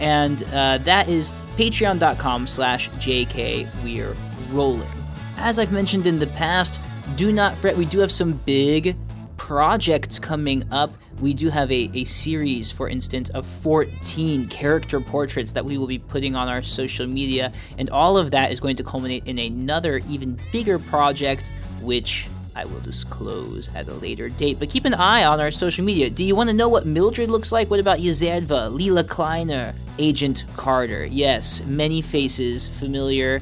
[0.00, 4.14] And uh, that is patreon.com slash jk we're
[4.50, 4.97] rolling.
[5.40, 6.80] As I've mentioned in the past,
[7.14, 8.96] do not fret, we do have some big
[9.36, 10.92] projects coming up.
[11.20, 15.86] We do have a, a series, for instance, of 14 character portraits that we will
[15.86, 19.38] be putting on our social media, and all of that is going to culminate in
[19.38, 24.58] another, even bigger project, which I will disclose at a later date.
[24.58, 26.10] But keep an eye on our social media.
[26.10, 27.70] Do you want to know what Mildred looks like?
[27.70, 31.06] What about Yazadva, Leela Kleiner, Agent Carter?
[31.06, 33.40] Yes, many faces, familiar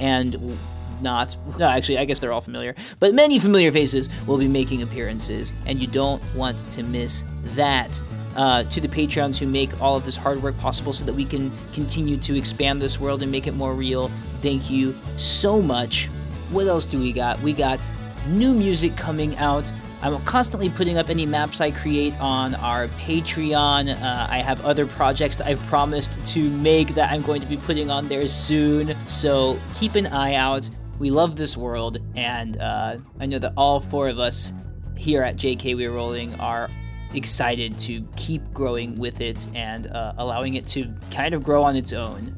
[0.00, 0.58] and
[1.02, 1.36] not.
[1.58, 2.74] No, actually, I guess they're all familiar.
[2.98, 7.24] But many familiar faces will be making appearances, and you don't want to miss
[7.54, 8.00] that.
[8.36, 11.24] Uh, to the Patreons who make all of this hard work possible so that we
[11.24, 14.10] can continue to expand this world and make it more real,
[14.42, 16.10] thank you so much.
[16.50, 17.40] What else do we got?
[17.40, 17.80] We got
[18.26, 19.72] new music coming out.
[20.02, 24.00] I'm constantly putting up any maps I create on our Patreon.
[24.00, 27.90] Uh, I have other projects I've promised to make that I'm going to be putting
[27.90, 28.94] on there soon.
[29.08, 30.68] So keep an eye out.
[30.98, 34.52] We love this world, and uh, I know that all four of us
[34.96, 36.70] here at JK We're Rolling are
[37.14, 41.76] excited to keep growing with it and uh, allowing it to kind of grow on
[41.76, 42.34] its own.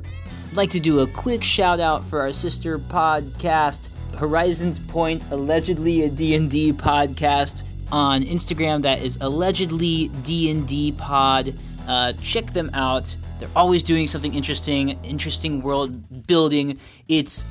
[0.50, 6.02] I'd like to do a quick shout out for our sister podcast, Horizons Point, allegedly
[6.02, 11.54] a D&D podcast on Instagram that is allegedly D&D pod.
[11.86, 13.14] Uh, check them out.
[13.38, 16.78] They're always doing something interesting, interesting world building.
[17.08, 17.44] It's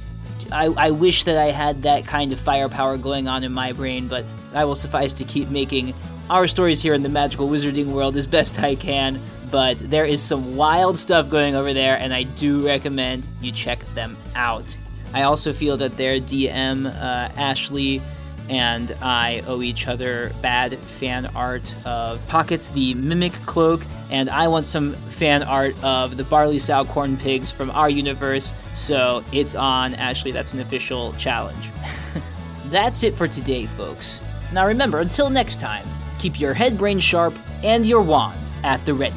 [0.52, 4.08] I, I wish that I had that kind of firepower going on in my brain,
[4.08, 5.94] but I will suffice to keep making
[6.30, 9.22] our stories here in the magical wizarding world as best I can.
[9.50, 13.86] But there is some wild stuff going over there, and I do recommend you check
[13.96, 14.78] them out.
[15.14, 18.02] I also feel that their DM, uh, Ashley,
[18.50, 24.48] and I owe each other bad fan art of Pockets the Mimic Cloak, and I
[24.48, 29.56] want some fan art of the Barley Sow Corn Pigs from our universe, so it's
[29.56, 29.96] on.
[29.96, 31.70] Ashley, that's an official challenge.
[32.66, 34.22] that's it for today, folks.
[34.54, 35.88] Now remember, until next time,
[36.18, 39.16] keep your head brain sharp and your wand at the ready.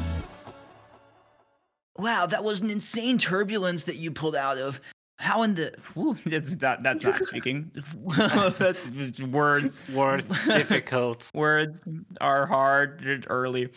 [1.97, 4.81] Wow, that was an insane turbulence that you pulled out of.
[5.21, 7.71] How in the whew, that's that, that's not speaking.
[8.17, 9.79] that's words.
[9.93, 11.29] Words difficult.
[11.35, 11.81] Words
[12.19, 13.69] are hard early.